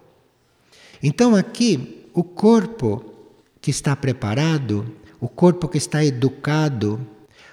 Então, 1.02 1.34
aqui, 1.34 2.06
o 2.12 2.24
corpo 2.24 3.04
que 3.60 3.70
está 3.70 3.94
preparado, 3.94 4.86
o 5.20 5.28
corpo 5.28 5.68
que 5.68 5.78
está 5.78 6.04
educado, 6.04 7.00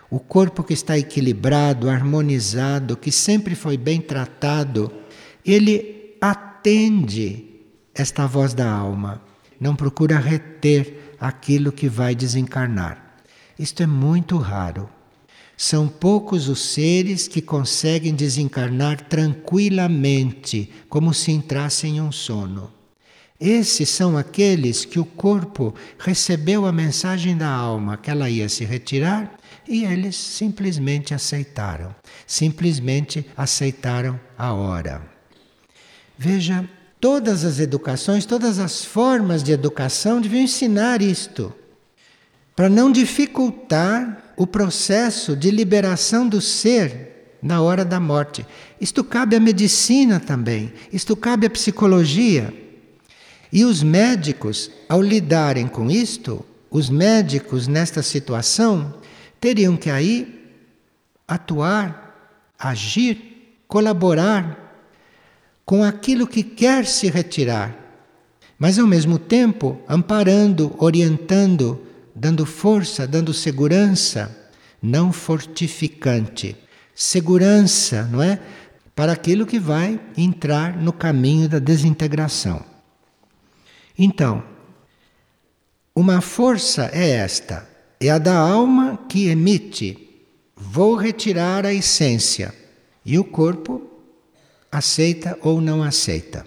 o 0.09 0.19
corpo 0.19 0.63
que 0.63 0.73
está 0.73 0.97
equilibrado, 0.97 1.89
harmonizado, 1.89 2.95
que 2.95 3.11
sempre 3.11 3.55
foi 3.55 3.77
bem 3.77 4.01
tratado, 4.01 4.91
ele 5.43 6.15
atende 6.21 7.45
esta 7.93 8.25
voz 8.25 8.53
da 8.53 8.69
alma, 8.69 9.21
não 9.59 9.75
procura 9.75 10.17
reter 10.17 11.15
aquilo 11.19 11.71
que 11.71 11.87
vai 11.87 12.15
desencarnar. 12.15 13.17
Isto 13.57 13.83
é 13.83 13.87
muito 13.87 14.37
raro. 14.37 14.89
São 15.57 15.87
poucos 15.87 16.49
os 16.49 16.59
seres 16.73 17.27
que 17.27 17.41
conseguem 17.41 18.13
desencarnar 18.13 19.07
tranquilamente, 19.07 20.69
como 20.89 21.13
se 21.13 21.31
entrassem 21.31 21.97
em 21.97 22.01
um 22.01 22.11
sono. 22.11 22.74
Esses 23.45 23.89
são 23.89 24.17
aqueles 24.17 24.85
que 24.85 24.99
o 24.99 25.05
corpo 25.05 25.75
recebeu 25.99 26.65
a 26.65 26.71
mensagem 26.71 27.37
da 27.37 27.47
alma 27.47 27.95
que 27.95 28.09
ela 28.09 28.27
ia 28.27 28.49
se 28.49 28.65
retirar 28.65 29.37
e 29.67 29.85
eles 29.85 30.15
simplesmente 30.15 31.13
aceitaram. 31.13 31.93
Simplesmente 32.25 33.23
aceitaram 33.37 34.19
a 34.35 34.51
hora. 34.51 35.07
Veja, 36.17 36.67
todas 36.99 37.45
as 37.45 37.59
educações, 37.59 38.25
todas 38.25 38.57
as 38.57 38.83
formas 38.83 39.43
de 39.43 39.51
educação 39.51 40.19
deviam 40.19 40.41
ensinar 40.41 41.03
isto, 41.03 41.53
para 42.55 42.67
não 42.67 42.91
dificultar 42.91 44.33
o 44.35 44.47
processo 44.47 45.35
de 45.35 45.51
liberação 45.51 46.27
do 46.27 46.41
ser 46.41 47.37
na 47.43 47.61
hora 47.61 47.85
da 47.85 47.99
morte. 47.99 48.43
Isto 48.81 49.03
cabe 49.03 49.35
à 49.35 49.39
medicina 49.39 50.19
também, 50.19 50.73
isto 50.91 51.15
cabe 51.15 51.45
à 51.45 51.49
psicologia. 51.51 52.64
E 53.55 53.63
os 53.63 53.81
médicos, 53.81 54.69
ao 54.89 55.01
lidarem 55.01 55.65
com 55.65 55.89
isto, 55.89 56.45
os 56.69 56.89
médicos 56.89 57.69
nesta 57.69 58.03
situação 58.03 58.95
teriam 59.39 59.77
que 59.77 59.89
aí 59.89 60.51
atuar, 61.25 62.43
agir, 62.59 63.55
colaborar 63.65 64.59
com 65.65 65.85
aquilo 65.85 66.27
que 66.27 66.43
quer 66.43 66.85
se 66.85 67.09
retirar, 67.09 67.73
mas 68.59 68.77
ao 68.77 68.85
mesmo 68.85 69.17
tempo 69.17 69.79
amparando, 69.87 70.75
orientando, 70.77 71.81
dando 72.13 72.45
força, 72.45 73.07
dando 73.07 73.33
segurança, 73.33 74.37
não 74.81 75.13
fortificante. 75.13 76.57
Segurança, 76.93 78.03
não 78.11 78.21
é? 78.21 78.37
Para 78.93 79.13
aquilo 79.13 79.45
que 79.45 79.59
vai 79.59 79.97
entrar 80.17 80.75
no 80.75 80.91
caminho 80.91 81.47
da 81.47 81.57
desintegração. 81.57 82.74
Então, 83.97 84.43
uma 85.95 86.19
força 86.19 86.89
é 86.93 87.11
esta, 87.11 87.67
é 87.99 88.09
a 88.09 88.17
da 88.17 88.37
alma 88.37 88.99
que 89.07 89.29
emite: 89.29 90.25
vou 90.55 90.95
retirar 90.95 91.65
a 91.65 91.73
essência, 91.73 92.53
e 93.05 93.17
o 93.17 93.23
corpo 93.23 93.81
aceita 94.71 95.37
ou 95.41 95.61
não 95.61 95.81
aceita. 95.81 96.45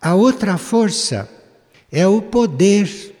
A 0.00 0.14
outra 0.14 0.58
força 0.58 1.28
é 1.90 2.06
o 2.06 2.20
poder 2.20 3.14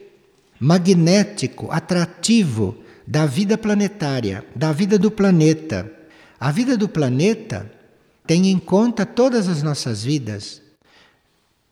magnético, 0.58 1.70
atrativo 1.70 2.76
da 3.06 3.26
vida 3.26 3.56
planetária, 3.56 4.44
da 4.54 4.72
vida 4.72 4.98
do 4.98 5.10
planeta. 5.10 5.90
A 6.38 6.50
vida 6.50 6.76
do 6.76 6.88
planeta 6.88 7.70
tem 8.26 8.48
em 8.48 8.58
conta 8.58 9.06
todas 9.06 9.48
as 9.48 9.62
nossas 9.62 10.02
vidas. 10.02 10.60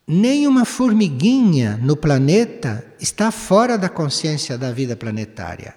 Nenhuma 0.06 0.66
formiguinha 0.66 1.78
no 1.82 1.96
planeta 1.96 2.84
está 3.00 3.30
fora 3.30 3.78
da 3.78 3.88
consciência 3.88 4.58
da 4.58 4.70
vida 4.70 4.94
planetária. 4.94 5.74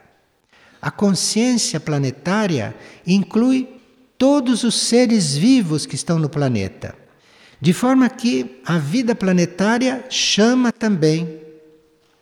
A 0.81 0.91
consciência 0.91 1.79
planetária 1.79 2.75
inclui 3.05 3.69
todos 4.17 4.63
os 4.63 4.75
seres 4.75 5.35
vivos 5.37 5.85
que 5.85 5.95
estão 5.95 6.19
no 6.19 6.27
planeta. 6.27 6.93
De 7.61 7.71
forma 7.71 8.09
que 8.09 8.61
a 8.65 8.77
vida 8.77 9.15
planetária 9.15 10.05
chama 10.09 10.71
também. 10.71 11.39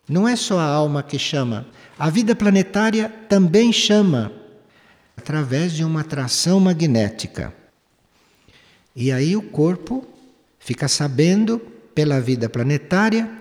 Não 0.08 0.28
é 0.28 0.36
só 0.36 0.60
a 0.60 0.65
alma 0.65 1.02
que 1.02 1.18
chama, 1.18 1.65
a 1.98 2.10
vida 2.10 2.36
planetária 2.36 3.10
também 3.28 3.74
chama, 3.74 4.32
através 5.18 5.74
de 5.74 5.84
uma 5.84 6.02
atração 6.02 6.60
magnética. 6.60 7.54
E 8.96 9.12
aí 9.12 9.36
o 9.36 9.41
corpo 9.41 10.06
fica 10.60 10.88
sabendo 10.88 11.60
pela 11.95 12.19
vida 12.19 12.49
planetária 12.49 13.31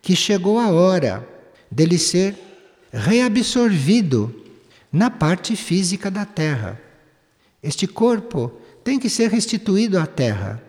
que 0.00 0.16
chegou 0.16 0.58
a 0.58 0.70
hora 0.70 1.28
dele 1.70 1.98
ser 1.98 2.34
reabsorvido 2.90 4.34
na 4.90 5.10
parte 5.10 5.54
física 5.54 6.10
da 6.10 6.24
Terra. 6.24 6.80
Este 7.62 7.86
corpo 7.86 8.50
tem 8.82 8.98
que 8.98 9.10
ser 9.10 9.30
restituído 9.30 9.98
à 9.98 10.06
Terra. 10.06 10.62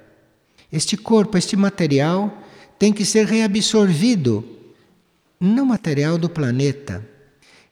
Este 0.71 0.97
corpo, 0.97 1.37
este 1.37 1.55
material, 1.55 2.43
tem 2.77 2.91
que 2.91 3.05
ser 3.05 3.25
reabsorvido 3.25 4.43
no 5.39 5.65
material 5.65 6.17
do 6.17 6.29
planeta. 6.29 7.07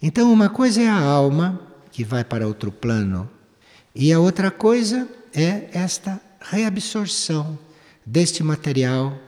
Então, 0.01 0.31
uma 0.31 0.49
coisa 0.49 0.81
é 0.81 0.87
a 0.87 0.99
alma, 0.99 1.61
que 1.91 2.03
vai 2.03 2.23
para 2.23 2.47
outro 2.47 2.71
plano, 2.71 3.29
e 3.93 4.13
a 4.13 4.19
outra 4.19 4.49
coisa 4.49 5.07
é 5.33 5.67
esta 5.73 6.21
reabsorção 6.39 7.57
deste 8.05 8.41
material 8.43 9.26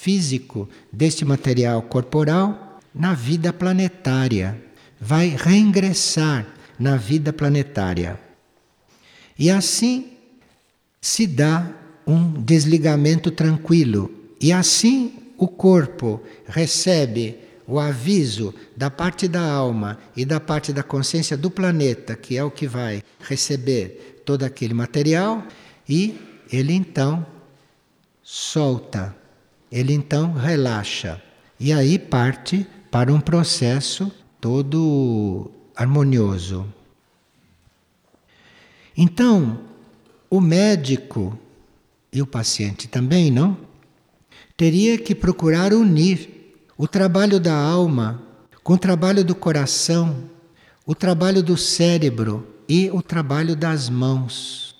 físico 0.00 0.68
deste 0.92 1.24
material 1.24 1.82
corporal 1.82 2.78
na 2.94 3.14
vida 3.14 3.52
planetária, 3.52 4.56
vai 5.00 5.34
reingressar 5.36 6.46
na 6.78 6.96
vida 6.96 7.32
planetária. 7.32 8.18
E 9.36 9.50
assim 9.50 10.12
se 11.00 11.26
dá 11.26 11.68
um 12.06 12.32
desligamento 12.32 13.30
tranquilo, 13.30 14.10
e 14.40 14.52
assim 14.52 15.14
o 15.36 15.48
corpo 15.48 16.22
recebe 16.46 17.36
o 17.66 17.78
aviso 17.78 18.54
da 18.76 18.90
parte 18.90 19.26
da 19.26 19.42
alma 19.42 19.98
e 20.16 20.24
da 20.24 20.38
parte 20.38 20.72
da 20.72 20.82
consciência 20.82 21.36
do 21.36 21.50
planeta, 21.50 22.14
que 22.14 22.36
é 22.36 22.44
o 22.44 22.50
que 22.50 22.68
vai 22.68 23.02
receber 23.20 24.22
todo 24.24 24.44
aquele 24.44 24.74
material, 24.74 25.44
e 25.88 26.16
ele 26.50 26.72
então 26.72 27.26
solta 28.22 29.17
ele 29.70 29.92
então 29.92 30.32
relaxa 30.32 31.20
e 31.58 31.72
aí 31.72 31.98
parte 31.98 32.66
para 32.90 33.12
um 33.12 33.20
processo 33.20 34.10
todo 34.40 35.50
harmonioso. 35.74 36.66
Então, 38.96 39.60
o 40.30 40.40
médico 40.40 41.38
e 42.12 42.20
o 42.20 42.26
paciente 42.26 42.88
também, 42.88 43.30
não? 43.30 43.56
Teria 44.56 44.98
que 44.98 45.14
procurar 45.14 45.72
unir 45.72 46.56
o 46.76 46.88
trabalho 46.88 47.38
da 47.38 47.54
alma 47.54 48.22
com 48.62 48.74
o 48.74 48.78
trabalho 48.78 49.24
do 49.24 49.34
coração, 49.34 50.24
o 50.84 50.94
trabalho 50.94 51.42
do 51.42 51.56
cérebro 51.56 52.46
e 52.68 52.90
o 52.90 53.00
trabalho 53.00 53.54
das 53.54 53.88
mãos. 53.88 54.76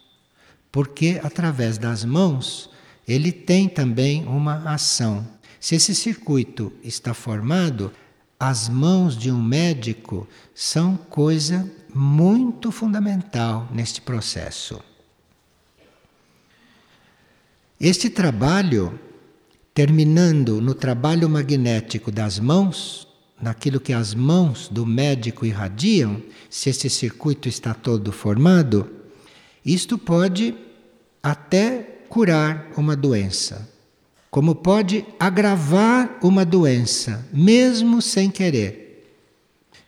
Porque 0.71 1.21
através 1.23 1.79
das 1.79 2.05
mãos 2.05 2.71
ele 3.09 3.33
tem 3.33 3.69
também 3.69 4.27
uma 4.27 4.71
ação. 4.71 5.27
Se 5.59 5.75
esse 5.75 5.95
circuito 5.95 6.71
está 6.85 7.15
formado, 7.15 7.91
as 8.39 8.69
mãos 8.69 9.17
de 9.17 9.33
um 9.33 9.43
médico 9.43 10.29
são 10.55 10.95
coisa 10.95 11.69
muito 11.93 12.71
fundamental 12.71 13.67
neste 13.73 14.03
processo. 14.03 14.79
Este 17.81 18.11
trabalho, 18.11 18.99
terminando 19.73 20.61
no 20.61 20.75
trabalho 20.75 21.29
magnético 21.29 22.13
das 22.13 22.39
mãos, 22.39 23.09
naquilo 23.41 23.81
que 23.81 23.93
as 23.93 24.15
mãos 24.15 24.69
do 24.69 24.85
médico 24.85 25.47
irradiam, 25.47 26.23
se 26.51 26.71
esse 26.71 26.91
circuito 26.91 27.49
está 27.49 27.73
todo 27.73 28.13
formado, 28.13 28.91
isto 29.65 29.97
pode 29.97 30.55
até 31.23 31.98
curar 32.09 32.71
uma 32.77 32.97
doença, 32.97 33.69
como 34.31 34.55
pode 34.55 35.05
agravar 35.19 36.19
uma 36.23 36.45
doença, 36.45 37.27
mesmo 37.33 38.01
sem 38.03 38.31
querer. 38.31 38.87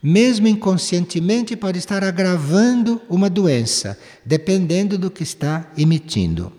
Mesmo 0.03 0.49
inconscientemente, 0.49 1.55
pode 1.55 1.79
estar 1.79 2.03
agravando 2.03 3.03
uma 3.09 3.29
doença, 3.29 3.99
dependendo 4.25 4.97
do 4.97 5.11
que 5.11 5.23
está 5.23 5.71
emitindo. 5.77 6.51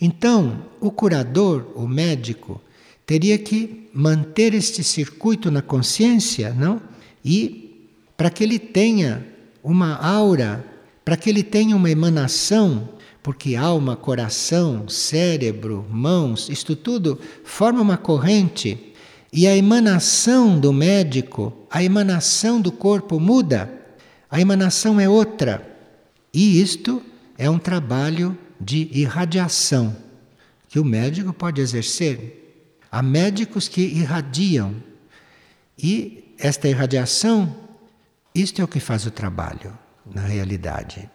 Então, 0.00 0.66
o 0.80 0.90
curador, 0.90 1.72
o 1.74 1.86
médico, 1.86 2.60
teria 3.04 3.36
que 3.36 3.88
manter 3.92 4.54
este 4.54 4.82
circuito 4.84 5.50
na 5.50 5.60
consciência, 5.60 6.54
não? 6.54 6.80
E 7.24 7.88
para 8.16 8.30
que 8.30 8.44
ele 8.44 8.58
tenha 8.58 9.26
uma 9.62 9.96
aura, 9.96 10.64
para 11.04 11.16
que 11.16 11.28
ele 11.28 11.42
tenha 11.42 11.74
uma 11.76 11.90
emanação, 11.90 12.88
porque 13.22 13.54
alma, 13.54 13.96
coração, 13.96 14.88
cérebro, 14.88 15.86
mãos, 15.90 16.48
isto 16.48 16.74
tudo 16.74 17.18
forma 17.44 17.80
uma 17.80 17.96
corrente 17.96 18.92
e 19.32 19.46
a 19.46 19.56
emanação 19.56 20.58
do 20.58 20.72
médico, 20.72 21.52
a 21.70 21.82
emanação 21.82 22.60
do 22.60 22.72
corpo 22.72 23.20
muda, 23.20 23.72
a 24.30 24.40
emanação 24.40 24.98
é 24.98 25.08
outra. 25.08 25.66
E 26.34 26.60
isto 26.60 27.02
é 27.38 27.48
um 27.48 27.58
trabalho 27.58 28.36
de 28.60 28.88
irradiação 28.92 29.96
que 30.68 30.78
o 30.78 30.84
médico 30.84 31.32
pode 31.32 31.60
exercer 31.60 32.42
Há 32.92 33.00
médicos 33.00 33.68
que 33.68 33.80
irradiam. 33.80 34.76
E 35.78 36.34
esta 36.38 36.68
irradiação, 36.68 37.56
isto 38.34 38.60
é 38.60 38.64
o 38.64 38.68
que 38.68 38.80
faz 38.80 39.06
o 39.06 39.10
trabalho, 39.10 39.72
na 40.04 40.20
realidade. 40.20 41.08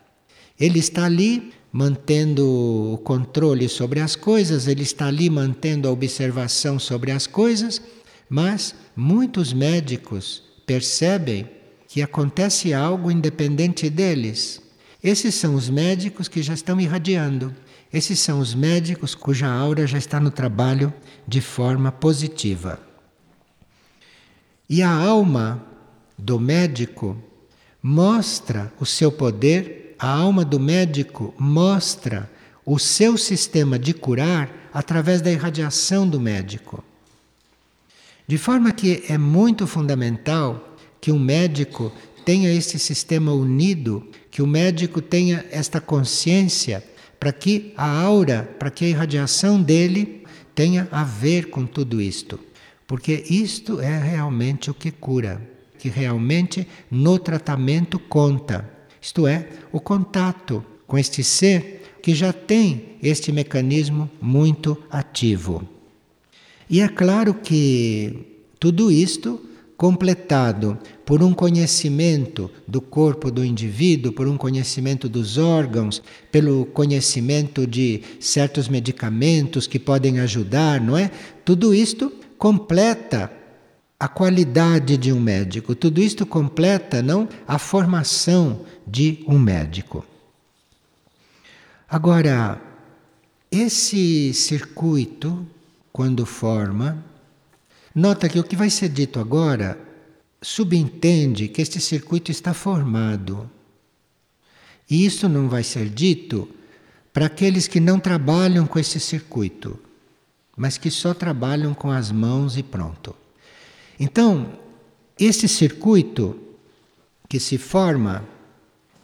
Ele 0.59 0.79
está 0.79 1.05
ali 1.05 1.53
mantendo 1.77 2.43
o 2.93 2.97
controle 2.97 3.69
sobre 3.69 3.99
as 3.99 4.15
coisas, 4.15 4.67
ele 4.67 4.81
está 4.81 5.05
ali 5.05 5.29
mantendo 5.29 5.87
a 5.87 5.91
observação 5.91 6.79
sobre 6.79 7.11
as 7.11 7.27
coisas, 7.27 7.79
mas 8.27 8.73
muitos 8.95 9.53
médicos 9.53 10.41
percebem 10.65 11.47
que 11.87 12.01
acontece 12.01 12.73
algo 12.73 13.11
independente 13.11 13.91
deles. 13.91 14.59
Esses 15.03 15.35
são 15.35 15.53
os 15.53 15.69
médicos 15.69 16.27
que 16.27 16.41
já 16.41 16.55
estão 16.55 16.81
irradiando. 16.81 17.55
Esses 17.93 18.17
são 18.17 18.39
os 18.39 18.55
médicos 18.55 19.13
cuja 19.13 19.47
aura 19.47 19.85
já 19.85 19.99
está 19.99 20.19
no 20.19 20.31
trabalho 20.31 20.91
de 21.27 21.41
forma 21.41 21.91
positiva. 21.91 22.79
E 24.67 24.81
a 24.81 24.89
alma 24.89 25.63
do 26.17 26.39
médico 26.39 27.15
mostra 27.83 28.73
o 28.79 28.85
seu 28.85 29.11
poder, 29.11 29.86
a 29.99 30.09
alma 30.09 30.43
do 30.43 30.59
médico 30.59 31.33
mostra 31.37 32.29
o 32.65 32.77
seu 32.77 33.17
sistema 33.17 33.79
de 33.79 33.93
curar 33.93 34.69
através 34.73 35.21
da 35.21 35.31
irradiação 35.31 36.07
do 36.07 36.19
médico. 36.19 36.83
De 38.27 38.37
forma 38.37 38.71
que 38.71 39.05
é 39.07 39.17
muito 39.17 39.65
fundamental 39.65 40.75
que 40.99 41.11
um 41.11 41.19
médico 41.19 41.91
tenha 42.25 42.53
esse 42.53 42.77
sistema 42.77 43.31
unido, 43.31 44.05
que 44.29 44.41
o 44.41 44.47
médico 44.47 45.01
tenha 45.01 45.45
esta 45.49 45.79
consciência 45.79 46.83
para 47.17 47.31
que 47.31 47.73
a 47.77 47.89
aura, 48.01 48.43
para 48.59 48.69
que 48.69 48.83
a 48.83 48.89
irradiação 48.89 49.61
dele 49.61 50.25
tenha 50.53 50.87
a 50.91 51.03
ver 51.03 51.49
com 51.49 51.65
tudo 51.65 52.01
isto. 52.01 52.37
Porque 52.85 53.23
isto 53.29 53.79
é 53.79 53.97
realmente 53.97 54.69
o 54.69 54.73
que 54.73 54.91
cura, 54.91 55.41
que 55.79 55.87
realmente 55.87 56.67
no 56.91 57.17
tratamento 57.17 57.97
conta. 57.97 58.76
Isto 59.01 59.27
é, 59.27 59.47
o 59.71 59.79
contato 59.79 60.63
com 60.85 60.97
este 60.97 61.23
ser 61.23 61.81
que 62.01 62.15
já 62.15 62.31
tem 62.31 62.97
este 63.03 63.31
mecanismo 63.31 64.09
muito 64.21 64.77
ativo. 64.89 65.67
E 66.69 66.81
é 66.81 66.87
claro 66.87 67.33
que 67.33 68.43
tudo 68.59 68.91
isto 68.91 69.41
completado 69.77 70.77
por 71.05 71.21
um 71.21 71.33
conhecimento 71.33 72.49
do 72.67 72.81
corpo 72.81 73.29
do 73.29 73.45
indivíduo, 73.45 74.11
por 74.11 74.27
um 74.27 74.35
conhecimento 74.35 75.07
dos 75.07 75.37
órgãos, 75.37 76.01
pelo 76.31 76.65
conhecimento 76.65 77.67
de 77.67 78.01
certos 78.19 78.67
medicamentos 78.67 79.67
que 79.67 79.77
podem 79.77 80.19
ajudar, 80.19 80.81
não 80.81 80.97
é? 80.97 81.11
Tudo 81.45 81.73
isto 81.73 82.11
completa 82.37 83.31
a 83.99 84.07
qualidade 84.07 84.97
de 84.97 85.11
um 85.11 85.19
médico, 85.19 85.73
tudo 85.75 86.01
isto 86.01 86.25
completa, 86.25 87.01
não, 87.01 87.27
a 87.47 87.57
formação 87.57 88.65
de 88.85 89.23
um 89.27 89.39
médico. 89.39 90.05
Agora, 91.89 92.61
esse 93.51 94.33
circuito, 94.33 95.45
quando 95.91 96.25
forma, 96.25 97.03
Nota 97.97 98.29
que 98.29 98.37
o 98.39 98.43
que 98.43 98.55
vai 98.55 98.69
ser 98.69 98.89
dito 98.89 99.19
agora 99.19 99.75
subentende 100.39 101.47
que 101.47 101.63
este 101.63 101.81
circuito 101.81 102.29
está 102.29 102.53
formado. 102.53 103.49
E 104.87 105.03
isso 105.03 105.27
não 105.27 105.49
vai 105.49 105.63
ser 105.63 105.89
dito 105.89 106.47
para 107.11 107.25
aqueles 107.25 107.67
que 107.67 107.79
não 107.79 107.99
trabalham 107.99 108.67
com 108.67 108.77
esse 108.77 108.99
circuito, 108.99 109.79
mas 110.55 110.77
que 110.77 110.91
só 110.91 111.11
trabalham 111.11 111.73
com 111.73 111.89
as 111.89 112.11
mãos 112.11 112.55
e 112.55 112.61
pronto. 112.61 113.15
Então, 113.99 114.53
esse 115.19 115.47
circuito 115.47 116.39
que 117.27 117.39
se 117.39 117.57
forma 117.57 118.23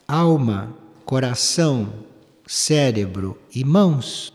alma, 0.08 0.76
coração, 1.06 2.06
cérebro 2.46 3.38
e 3.54 3.64
mãos, 3.64 4.34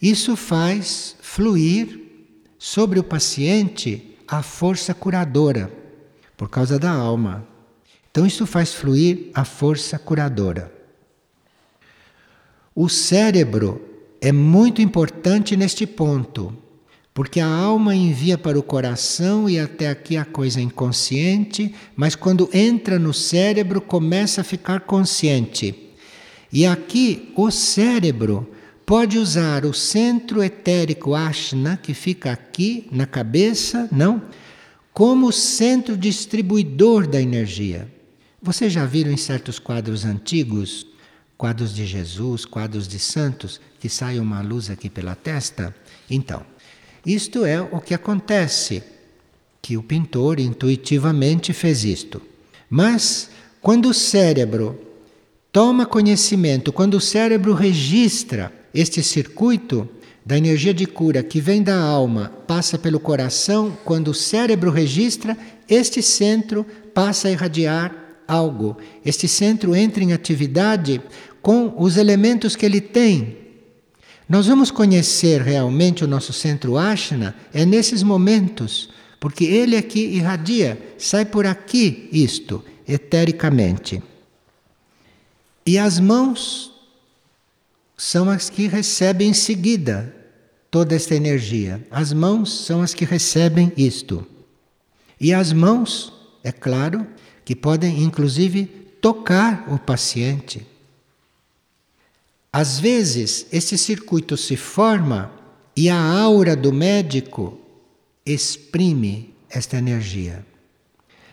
isso 0.00 0.36
faz 0.36 1.16
fluir 1.20 2.00
sobre 2.58 2.98
o 2.98 3.04
paciente 3.04 4.16
a 4.26 4.42
força 4.42 4.94
curadora, 4.94 5.70
por 6.36 6.48
causa 6.48 6.78
da 6.78 6.90
alma. 6.90 7.46
Então, 8.10 8.24
isso 8.24 8.46
faz 8.46 8.72
fluir 8.72 9.30
a 9.34 9.44
força 9.44 9.98
curadora. 9.98 10.72
O 12.74 12.88
cérebro 12.88 13.80
é 14.20 14.32
muito 14.32 14.80
importante 14.80 15.56
neste 15.56 15.86
ponto, 15.86 16.56
porque 17.14 17.38
a 17.38 17.46
alma 17.46 17.94
envia 17.94 18.36
para 18.36 18.58
o 18.58 18.62
coração 18.62 19.48
e 19.48 19.56
até 19.56 19.88
aqui 19.88 20.16
a 20.16 20.24
coisa 20.24 20.60
inconsciente, 20.60 21.72
mas 21.94 22.16
quando 22.16 22.50
entra 22.52 22.98
no 22.98 23.14
cérebro 23.14 23.80
começa 23.80 24.40
a 24.40 24.44
ficar 24.44 24.80
consciente. 24.80 25.92
E 26.52 26.66
aqui 26.66 27.32
o 27.36 27.52
cérebro 27.52 28.50
pode 28.84 29.16
usar 29.16 29.64
o 29.64 29.72
centro 29.72 30.42
etérico 30.42 31.14
Ashna, 31.14 31.76
que 31.76 31.94
fica 31.94 32.32
aqui 32.32 32.88
na 32.90 33.06
cabeça, 33.06 33.88
não? 33.92 34.20
Como 34.92 35.32
centro 35.32 35.96
distribuidor 35.96 37.06
da 37.06 37.20
energia. 37.20 37.88
Vocês 38.42 38.72
já 38.72 38.84
viram 38.84 39.12
em 39.12 39.16
certos 39.16 39.60
quadros 39.60 40.04
antigos, 40.04 40.86
quadros 41.38 41.74
de 41.74 41.86
Jesus, 41.86 42.44
quadros 42.44 42.88
de 42.88 42.98
santos, 42.98 43.60
que 43.78 43.88
sai 43.88 44.18
uma 44.18 44.40
luz 44.40 44.68
aqui 44.68 44.90
pela 44.90 45.14
testa? 45.14 45.74
Então, 46.10 46.44
isto 47.06 47.44
é 47.44 47.60
o 47.60 47.80
que 47.80 47.94
acontece, 47.94 48.82
que 49.60 49.76
o 49.76 49.82
pintor 49.82 50.40
intuitivamente 50.40 51.52
fez 51.52 51.84
isto. 51.84 52.20
Mas, 52.68 53.30
quando 53.60 53.88
o 53.88 53.94
cérebro 53.94 54.78
toma 55.52 55.86
conhecimento, 55.86 56.72
quando 56.72 56.94
o 56.94 57.00
cérebro 57.00 57.54
registra 57.54 58.52
este 58.74 59.02
circuito 59.02 59.88
da 60.24 60.36
energia 60.36 60.72
de 60.72 60.86
cura 60.86 61.22
que 61.22 61.40
vem 61.40 61.62
da 61.62 61.78
alma 61.78 62.32
passa 62.46 62.78
pelo 62.78 62.98
coração, 62.98 63.76
quando 63.84 64.08
o 64.08 64.14
cérebro 64.14 64.70
registra, 64.70 65.36
este 65.68 66.02
centro 66.02 66.64
passa 66.92 67.28
a 67.28 67.30
irradiar 67.30 67.94
algo. 68.26 68.76
Este 69.04 69.28
centro 69.28 69.76
entra 69.76 70.02
em 70.02 70.12
atividade 70.12 71.00
com 71.42 71.74
os 71.78 71.96
elementos 71.96 72.56
que 72.56 72.64
ele 72.64 72.80
tem. 72.80 73.43
Nós 74.28 74.46
vamos 74.46 74.70
conhecer 74.70 75.42
realmente 75.42 76.02
o 76.02 76.08
nosso 76.08 76.32
centro 76.32 76.78
Ashna 76.78 77.34
é 77.52 77.64
nesses 77.66 78.02
momentos, 78.02 78.88
porque 79.20 79.44
ele 79.44 79.76
aqui 79.76 80.00
irradia, 80.00 80.80
sai 80.98 81.24
por 81.24 81.46
aqui 81.46 82.08
isto, 82.10 82.64
etericamente. 82.88 84.02
E 85.66 85.78
as 85.78 86.00
mãos 86.00 86.72
são 87.96 88.28
as 88.28 88.50
que 88.50 88.66
recebem 88.66 89.30
em 89.30 89.34
seguida 89.34 90.14
toda 90.70 90.94
esta 90.94 91.14
energia. 91.14 91.86
As 91.90 92.12
mãos 92.12 92.64
são 92.64 92.82
as 92.82 92.92
que 92.92 93.04
recebem 93.04 93.72
isto. 93.76 94.26
E 95.20 95.32
as 95.32 95.52
mãos, 95.52 96.12
é 96.42 96.50
claro, 96.50 97.06
que 97.44 97.54
podem 97.54 98.02
inclusive 98.02 98.66
tocar 99.00 99.66
o 99.72 99.78
paciente. 99.78 100.66
Às 102.56 102.78
vezes, 102.78 103.48
esse 103.50 103.76
circuito 103.76 104.36
se 104.36 104.56
forma 104.56 105.32
e 105.76 105.90
a 105.90 106.00
aura 106.00 106.54
do 106.54 106.72
médico 106.72 107.58
exprime 108.24 109.34
esta 109.50 109.76
energia. 109.76 110.46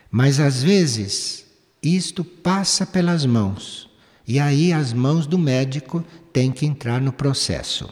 Mas 0.09 0.39
às 0.39 0.63
vezes, 0.63 1.45
isto 1.79 2.23
passa 2.23 2.87
pelas 2.87 3.23
mãos. 3.23 3.87
E 4.27 4.39
aí 4.39 4.73
as 4.73 4.93
mãos 4.93 5.27
do 5.27 5.37
médico 5.37 6.03
têm 6.33 6.51
que 6.51 6.65
entrar 6.65 6.99
no 6.99 7.13
processo. 7.13 7.87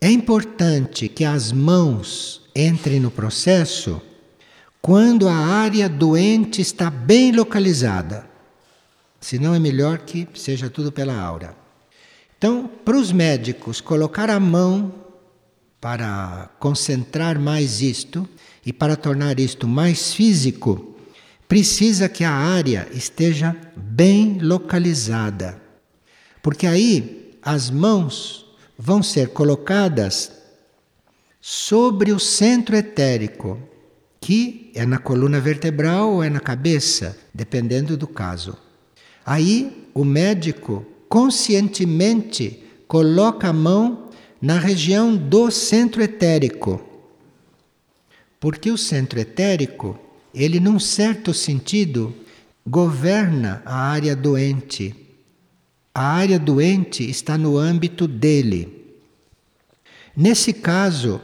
É 0.00 0.10
importante 0.10 1.06
que 1.06 1.22
as 1.22 1.52
mãos 1.52 2.48
entrem 2.56 2.98
no 2.98 3.10
processo 3.10 4.00
quando 4.80 5.28
a 5.28 5.36
área 5.36 5.86
doente 5.86 6.62
está 6.62 6.88
bem 6.90 7.30
localizada. 7.30 8.29
Senão 9.20 9.54
é 9.54 9.58
melhor 9.58 9.98
que 9.98 10.26
seja 10.34 10.70
tudo 10.70 10.90
pela 10.90 11.14
aura. 11.14 11.54
Então, 12.38 12.70
para 12.84 12.96
os 12.96 13.12
médicos, 13.12 13.80
colocar 13.80 14.30
a 14.30 14.40
mão 14.40 14.94
para 15.80 16.50
concentrar 16.58 17.38
mais 17.38 17.82
isto 17.82 18.28
e 18.64 18.72
para 18.72 18.96
tornar 18.96 19.38
isto 19.38 19.68
mais 19.68 20.14
físico, 20.14 20.96
precisa 21.46 22.08
que 22.08 22.24
a 22.24 22.32
área 22.32 22.88
esteja 22.92 23.56
bem 23.76 24.38
localizada. 24.40 25.60
Porque 26.42 26.66
aí 26.66 27.36
as 27.42 27.70
mãos 27.70 28.46
vão 28.78 29.02
ser 29.02 29.28
colocadas 29.28 30.32
sobre 31.40 32.12
o 32.12 32.18
centro 32.18 32.76
etérico, 32.76 33.58
que 34.20 34.70
é 34.74 34.86
na 34.86 34.98
coluna 34.98 35.40
vertebral 35.40 36.12
ou 36.12 36.22
é 36.22 36.30
na 36.30 36.40
cabeça, 36.40 37.18
dependendo 37.34 37.96
do 37.96 38.06
caso. 38.06 38.56
Aí 39.30 39.86
o 39.94 40.04
médico 40.04 40.84
conscientemente 41.08 42.64
coloca 42.88 43.46
a 43.46 43.52
mão 43.52 44.08
na 44.42 44.58
região 44.58 45.16
do 45.16 45.52
centro 45.52 46.02
etérico. 46.02 46.84
Porque 48.40 48.72
o 48.72 48.76
centro 48.76 49.20
etérico, 49.20 49.96
ele 50.34 50.58
num 50.58 50.80
certo 50.80 51.32
sentido 51.32 52.12
governa 52.66 53.62
a 53.64 53.76
área 53.76 54.16
doente. 54.16 54.96
A 55.94 56.08
área 56.08 56.36
doente 56.36 57.08
está 57.08 57.38
no 57.38 57.56
âmbito 57.56 58.08
dele. 58.08 58.96
Nesse 60.16 60.52
caso, 60.52 61.20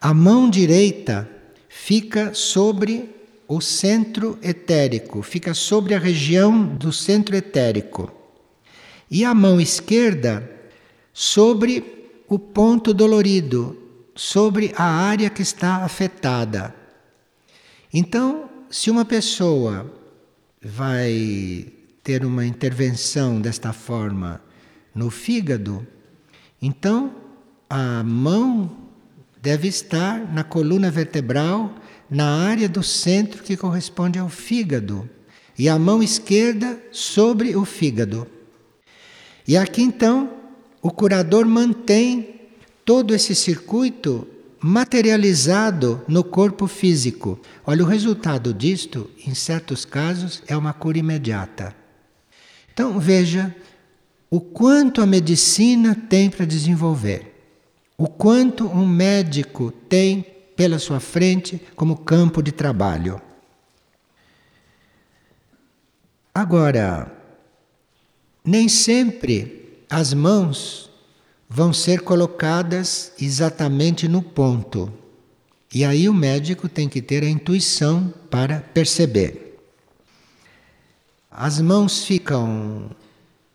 a 0.00 0.14
mão 0.14 0.48
direita 0.48 1.28
fica 1.68 2.32
sobre 2.32 3.12
o 3.46 3.60
centro 3.60 4.38
etérico, 4.42 5.22
fica 5.22 5.52
sobre 5.54 5.94
a 5.94 5.98
região 5.98 6.64
do 6.64 6.92
centro 6.92 7.36
etérico. 7.36 8.12
E 9.10 9.24
a 9.24 9.34
mão 9.34 9.60
esquerda 9.60 10.50
sobre 11.12 12.22
o 12.28 12.38
ponto 12.38 12.94
dolorido, 12.94 13.78
sobre 14.14 14.72
a 14.76 14.84
área 14.84 15.28
que 15.28 15.42
está 15.42 15.84
afetada. 15.84 16.74
Então, 17.92 18.48
se 18.70 18.90
uma 18.90 19.04
pessoa 19.04 19.92
vai 20.60 21.66
ter 22.02 22.24
uma 22.24 22.44
intervenção 22.44 23.40
desta 23.40 23.72
forma 23.72 24.40
no 24.94 25.10
fígado, 25.10 25.86
então 26.60 27.14
a 27.68 28.02
mão 28.02 28.84
deve 29.40 29.68
estar 29.68 30.32
na 30.32 30.42
coluna 30.42 30.90
vertebral, 30.90 31.74
na 32.10 32.46
área 32.46 32.68
do 32.68 32.82
centro 32.82 33.42
que 33.42 33.56
corresponde 33.56 34.18
ao 34.18 34.28
fígado, 34.28 35.08
e 35.58 35.68
a 35.68 35.78
mão 35.78 36.02
esquerda 36.02 36.78
sobre 36.90 37.54
o 37.56 37.64
fígado. 37.64 38.26
E 39.46 39.56
aqui 39.56 39.82
então 39.82 40.30
o 40.82 40.90
curador 40.90 41.46
mantém 41.46 42.40
todo 42.84 43.14
esse 43.14 43.34
circuito 43.34 44.26
materializado 44.60 46.02
no 46.08 46.24
corpo 46.24 46.66
físico. 46.66 47.38
Olha, 47.66 47.84
o 47.84 47.86
resultado 47.86 48.52
disto, 48.52 49.10
em 49.26 49.34
certos 49.34 49.84
casos, 49.84 50.42
é 50.46 50.56
uma 50.56 50.72
cura 50.72 50.98
imediata. 50.98 51.74
Então 52.72 52.98
veja 52.98 53.54
o 54.30 54.40
quanto 54.40 55.00
a 55.00 55.06
medicina 55.06 55.94
tem 55.94 56.28
para 56.28 56.44
desenvolver, 56.44 57.34
o 57.96 58.08
quanto 58.08 58.66
um 58.66 58.86
médico 58.86 59.70
tem 59.70 60.26
pela 60.56 60.78
sua 60.78 61.00
frente 61.00 61.60
como 61.74 61.98
campo 61.98 62.42
de 62.42 62.52
trabalho. 62.52 63.20
Agora, 66.34 67.12
nem 68.44 68.68
sempre 68.68 69.84
as 69.88 70.12
mãos 70.12 70.90
vão 71.48 71.72
ser 71.72 72.00
colocadas 72.00 73.12
exatamente 73.20 74.08
no 74.08 74.20
ponto. 74.20 74.92
E 75.72 75.84
aí 75.84 76.08
o 76.08 76.14
médico 76.14 76.68
tem 76.68 76.88
que 76.88 77.00
ter 77.00 77.22
a 77.22 77.28
intuição 77.28 78.12
para 78.30 78.60
perceber. 78.60 79.58
As 81.30 81.60
mãos 81.60 82.04
ficam 82.04 82.90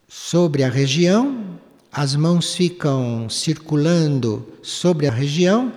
sobre 0.07 0.63
a 0.63 0.69
região, 0.69 1.59
as 1.91 2.15
mãos 2.15 2.55
ficam 2.55 3.29
circulando 3.29 4.47
sobre 4.61 5.07
a 5.07 5.11
região, 5.11 5.71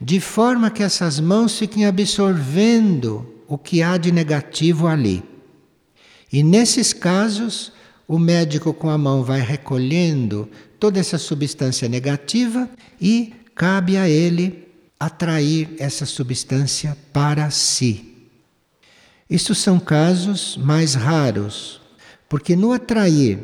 de 0.00 0.18
forma 0.18 0.70
que 0.70 0.82
essas 0.82 1.20
mãos 1.20 1.58
fiquem 1.58 1.84
absorvendo 1.84 3.34
o 3.46 3.58
que 3.58 3.82
há 3.82 3.96
de 3.96 4.10
negativo 4.10 4.86
ali. 4.86 5.22
E 6.32 6.42
nesses 6.42 6.92
casos, 6.92 7.72
o 8.08 8.18
médico 8.18 8.72
com 8.72 8.88
a 8.88 8.96
mão 8.96 9.22
vai 9.22 9.40
recolhendo 9.40 10.48
toda 10.78 10.98
essa 10.98 11.18
substância 11.18 11.88
negativa 11.88 12.68
e 13.00 13.34
cabe 13.54 13.96
a 13.96 14.08
ele 14.08 14.68
atrair 14.98 15.68
essa 15.78 16.06
substância 16.06 16.96
para 17.12 17.50
si. 17.50 18.28
Estes 19.28 19.58
são 19.58 19.78
casos 19.78 20.56
mais 20.56 20.94
raros, 20.94 21.80
porque 22.28 22.56
no 22.56 22.72
atrair 22.72 23.38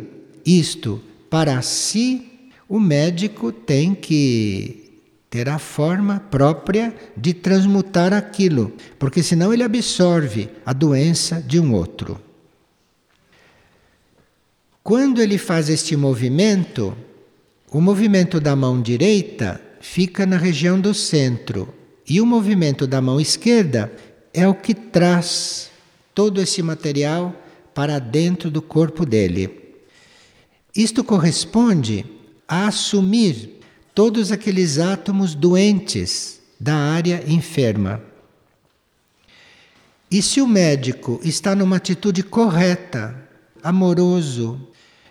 isto 0.45 1.03
para 1.29 1.61
si, 1.63 2.51
o 2.69 2.81
médico 2.81 3.53
tem 3.53 3.95
que 3.95 4.86
ter 5.29 5.49
a 5.49 5.59
forma 5.59 6.21
própria 6.31 6.95
de 7.17 7.35
transmutar 7.35 8.13
aquilo, 8.13 8.73
porque 8.99 9.23
senão 9.23 9.53
ele 9.53 9.63
absorve 9.63 10.49
a 10.65 10.73
doença 10.73 11.43
de 11.43 11.59
um 11.59 11.75
outro. 11.75 12.21
Quando 14.83 15.21
ele 15.21 15.37
faz 15.37 15.69
este 15.69 15.97
movimento, 15.97 16.97
o 17.71 17.81
movimento 17.81 18.41
da 18.41 18.55
mão 18.55 18.81
direita 18.81 19.61
fica 19.81 20.25
na 20.25 20.37
região 20.37 20.81
do 20.81 20.95
centro 20.95 21.75
e 22.09 22.21
o 22.21 22.27
movimento 22.27 22.87
da 22.87 23.01
mão 23.01 23.21
esquerda 23.21 23.93
é 24.33 24.47
o 24.47 24.55
que 24.55 24.75
traz 24.75 25.71
todo 26.15 26.41
esse 26.41 26.63
material 26.63 27.35
para 27.75 27.99
dentro 27.99 28.51
do 28.51 28.63
corpo 28.63 29.05
dele. 29.05 29.75
Isto 30.75 31.03
corresponde 31.03 32.07
a 32.47 32.69
assumir 32.69 33.56
todos 33.97 34.31
aqueles 34.31 34.79
átomos 34.79 35.35
doentes 35.35 36.39
da 36.61 36.77
área 36.77 37.25
enferma. 37.27 38.03
E 40.11 40.21
se 40.21 40.39
o 40.39 40.47
médico 40.47 41.19
está 41.25 41.55
numa 41.55 41.77
atitude 41.77 42.23
correta, 42.23 43.19
amoroso, 43.63 44.61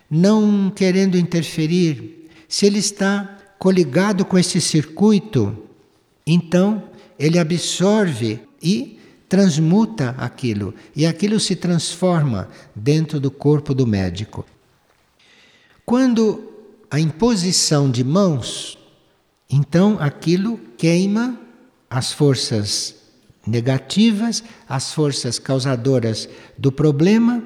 não 0.08 0.70
querendo 0.70 1.18
interferir, 1.18 2.28
se 2.48 2.64
ele 2.64 2.78
está 2.78 3.36
coligado 3.58 4.24
com 4.24 4.38
esse 4.38 4.60
circuito, 4.60 5.64
então 6.24 6.84
ele 7.18 7.40
absorve 7.40 8.38
e 8.62 9.00
transmuta 9.28 10.14
aquilo 10.16 10.72
e 10.94 11.04
aquilo 11.04 11.40
se 11.40 11.56
transforma 11.56 12.48
dentro 12.72 13.18
do 13.18 13.32
corpo 13.32 13.74
do 13.74 13.84
médico. 13.84 14.46
Quando 15.84 16.55
a 16.90 17.00
imposição 17.00 17.90
de 17.90 18.04
mãos, 18.04 18.78
então 19.50 19.96
aquilo 20.00 20.58
queima 20.76 21.38
as 21.88 22.12
forças 22.12 22.94
negativas, 23.46 24.42
as 24.68 24.92
forças 24.92 25.38
causadoras 25.38 26.28
do 26.58 26.72
problema, 26.72 27.42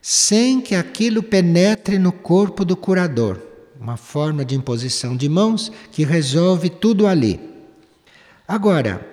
sem 0.00 0.60
que 0.60 0.74
aquilo 0.74 1.22
penetre 1.22 1.98
no 1.98 2.12
corpo 2.12 2.64
do 2.64 2.76
curador. 2.76 3.40
Uma 3.80 3.96
forma 3.96 4.44
de 4.44 4.54
imposição 4.54 5.16
de 5.16 5.28
mãos 5.28 5.70
que 5.90 6.04
resolve 6.04 6.70
tudo 6.70 7.06
ali. 7.06 7.40
Agora, 8.46 9.06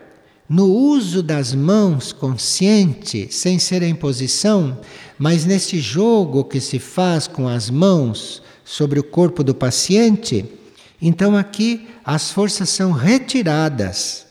no 0.48 0.66
uso 0.66 1.24
das 1.24 1.54
mãos 1.54 2.12
consciente, 2.12 3.28
sem 3.32 3.58
ser 3.58 3.82
em 3.84 3.96
posição, 3.96 4.80
mas 5.18 5.46
nesse 5.46 5.80
jogo 5.80 6.44
que 6.44 6.60
se 6.60 6.78
faz 6.78 7.26
com 7.26 7.48
as 7.48 7.70
mãos 7.70 8.44
sobre 8.72 8.98
o 8.98 9.04
corpo 9.04 9.44
do 9.44 9.54
paciente, 9.54 10.46
então 11.02 11.36
aqui 11.36 11.90
as 12.06 12.32
forças 12.32 12.70
são 12.70 12.94
retiradas 12.94 14.26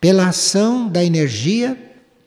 pela 0.00 0.26
ação 0.26 0.88
da 0.88 1.04
energia 1.04 1.78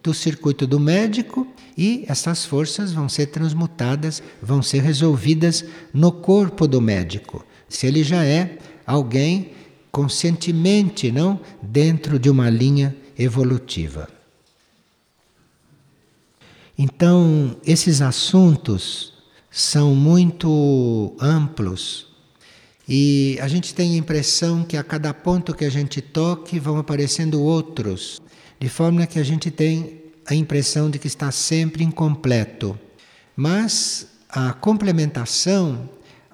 do 0.02 0.14
circuito 0.14 0.66
do 0.66 0.80
médico 0.80 1.46
e 1.78 2.06
essas 2.08 2.46
forças 2.46 2.94
vão 2.94 3.10
ser 3.10 3.26
transmutadas, 3.26 4.24
vão 4.41 4.64
ser 4.64 4.84
resolvidas 4.84 5.66
no 5.94 6.14
corpo 6.14 6.66
do 6.66 6.80
médico. 6.80 7.46
Se 7.68 7.88
ele 7.88 8.06
já 8.06 8.24
é 8.24 8.58
alguém 8.88 9.52
conscientemente, 9.91 11.12
não 11.12 11.41
dentro 11.62 12.18
de 12.18 12.30
uma 12.30 12.50
linha 12.50 12.96
evolutiva. 13.20 14.08
Então, 16.78 17.58
esses 17.66 18.02
assuntos 18.02 19.12
são 19.54 19.93
muito 19.93 21.16
amplos 21.22 22.08
e 22.89 23.38
a 23.39 23.47
gente 23.47 23.74
tem 23.74 23.93
a 23.93 23.97
impressão 23.97 24.64
que 24.64 24.76
a 24.76 24.84
cada 24.84 25.14
ponto 25.14 25.54
que 25.54 25.64
a 25.64 25.70
gente 25.70 26.01
toque 26.01 26.60
vão 26.60 26.78
aparecendo 26.78 27.41
outros, 27.41 28.22
de 28.60 28.68
forma 28.68 29.06
que 29.06 29.20
a 29.20 29.24
gente 29.24 29.49
tem 29.49 30.01
a 30.26 30.34
impressão 30.36 30.89
de 30.89 30.99
que 30.99 31.08
está 31.08 31.32
sempre 31.32 31.84
incompleto. 31.84 32.78
Mas 33.36 34.08
a 34.28 34.51
complementação, 34.54 35.88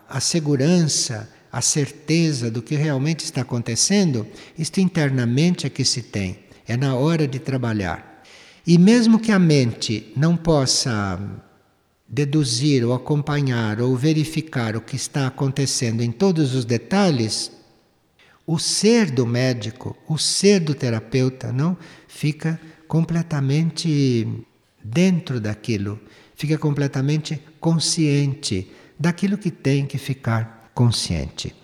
a 0.08 0.20
segurança, 0.20 1.30
a 1.52 1.62
certeza 1.62 2.50
do 2.50 2.62
que 2.62 2.76
realmente 2.76 3.26
está 3.26 3.42
acontecendo, 3.42 4.26
isto 4.58 4.80
internamente 4.80 5.68
é 5.68 5.70
que 5.70 5.84
se 5.84 6.02
tem, 6.02 6.40
é 6.66 6.78
na 6.78 6.96
hora 6.96 7.28
de 7.28 7.38
trabalhar. 7.38 8.24
E 8.66 8.78
mesmo 8.78 9.20
que 9.20 9.32
a 9.32 9.40
mente 9.40 10.12
não 10.16 10.38
possa 10.38 11.20
deduzir 12.10 12.84
ou 12.84 12.94
acompanhar 12.94 13.80
ou 13.80 13.96
verificar 13.96 14.76
o 14.76 14.82
que 14.82 14.96
está 14.96 15.28
acontecendo 15.28 16.02
em 16.02 16.12
todos 16.12 16.56
os 16.56 16.66
detalhes, 16.66 17.52
o 18.48 18.58
ser 18.58 19.12
do 19.12 19.28
médico, 19.28 19.96
o 20.08 20.18
ser 20.18 20.60
do 20.60 20.74
terapeuta, 20.74 21.54
não 21.54 21.78
fica 22.08 22.60
completamente 22.88 24.28
dentro 24.84 25.40
daquilo, 25.40 26.00
fica 26.36 26.58
completamente 26.58 27.40
consciente 27.60 28.72
daquilo 28.98 29.38
que 29.38 29.52
tem 29.52 29.86
que 29.86 30.00
ficar 30.00 30.72
consciente. 30.74 31.56